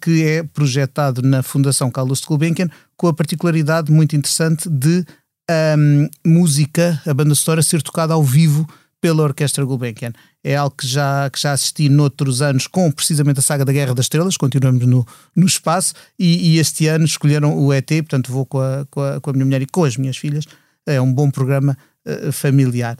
que 0.00 0.24
é 0.24 0.42
projetado 0.42 1.22
na 1.22 1.42
Fundação 1.42 1.90
Carlos 1.90 2.20
de 2.20 2.26
Gulbenkian, 2.26 2.68
com 2.96 3.06
a 3.06 3.14
particularidade 3.14 3.92
muito 3.92 4.16
interessante 4.16 4.68
de 4.68 5.04
a 5.50 5.76
um, 5.76 6.08
música, 6.24 7.02
a 7.04 7.12
banda 7.12 7.34
sonora, 7.34 7.62
ser 7.62 7.82
tocada 7.82 8.14
ao 8.14 8.22
vivo 8.22 8.68
pela 9.00 9.22
Orquestra 9.22 9.64
Gulbenkian. 9.64 10.12
É 10.44 10.54
algo 10.54 10.76
que 10.76 10.86
já, 10.86 11.28
que 11.28 11.40
já 11.40 11.52
assisti 11.52 11.88
noutros 11.88 12.40
anos 12.40 12.66
com 12.66 12.90
precisamente 12.90 13.40
a 13.40 13.42
saga 13.42 13.64
da 13.64 13.72
Guerra 13.72 13.94
das 13.94 14.04
Estrelas, 14.04 14.36
continuamos 14.36 14.86
no, 14.86 15.06
no 15.34 15.46
espaço, 15.46 15.94
e, 16.18 16.52
e 16.52 16.58
este 16.58 16.86
ano 16.86 17.04
escolheram 17.04 17.58
o 17.58 17.72
ET, 17.72 17.88
portanto 17.88 18.30
vou 18.30 18.46
com 18.46 18.60
a, 18.60 18.86
com 18.90 19.02
a, 19.02 19.20
com, 19.20 19.30
a, 19.30 19.32
minha 19.32 19.44
mulher 19.44 19.62
e 19.62 19.66
com 19.66 19.84
as 19.84 19.96
minhas 19.96 20.16
filhas. 20.16 20.44
É 20.86 21.00
um 21.00 21.12
bom 21.12 21.30
programa 21.30 21.76
uh, 22.06 22.32
familiar. 22.32 22.96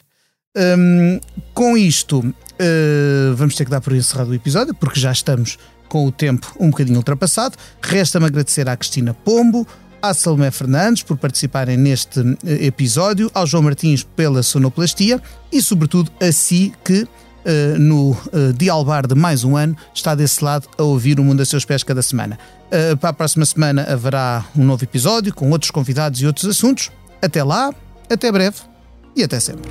Um, 0.57 1.21
com 1.55 1.77
isto, 1.77 2.19
uh, 2.19 3.35
vamos 3.37 3.55
ter 3.55 3.65
que 3.65 3.71
dar 3.71 3.81
por 3.81 3.95
encerrado 3.95 4.31
o 4.31 4.35
episódio, 4.35 4.75
porque 4.75 4.99
já 4.99 5.13
estamos 5.13 5.57
com 5.91 6.07
o 6.07 6.13
tempo 6.13 6.55
um 6.59 6.71
bocadinho 6.71 6.97
ultrapassado. 6.97 7.59
Resta-me 7.83 8.27
agradecer 8.27 8.67
à 8.69 8.77
Cristina 8.77 9.13
Pombo, 9.13 9.67
à 10.01 10.15
Salomé 10.15 10.51
Fernandes 10.51 11.03
por 11.03 11.19
participarem 11.19 11.77
neste 11.77 12.21
eh, 12.21 12.65
episódio, 12.65 13.31
ao 13.35 13.47
João 13.47 13.65
Martins 13.65 14.03
pela 14.03 14.43
sonoplastia 14.43 15.21
e, 15.53 15.61
sobretudo, 15.61 16.11
a 16.19 16.33
si 16.33 16.73
que. 16.83 17.07
Uh, 17.41 17.79
no 17.79 18.11
uh, 18.11 18.53
Dialbar 18.55 19.07
de 19.07 19.15
mais 19.15 19.45
um 19.45 19.57
ano, 19.57 19.75
está 19.95 20.15
desse 20.15 20.45
lado 20.45 20.69
a 20.77 20.83
ouvir 20.83 21.19
o 21.19 21.25
Mundo 21.25 21.41
a 21.41 21.45
seus 21.47 21.65
pés 21.65 21.83
cada 21.83 22.03
semana. 22.03 22.39
Para 23.01 23.09
a 23.09 23.13
próxima 23.15 23.47
semana 23.47 23.83
haverá 23.85 24.45
um 24.55 24.63
novo 24.63 24.85
episódio 24.85 25.35
com 25.35 25.51
outros 25.51 25.71
convidados 25.71 26.21
e 26.21 26.27
outros 26.27 26.45
assuntos. 26.45 26.93
Até 27.23 27.43
lá, 27.43 27.73
até 28.11 28.31
breve 28.31 28.59
e 29.17 29.25
até 29.25 29.41
sempre. 29.41 29.71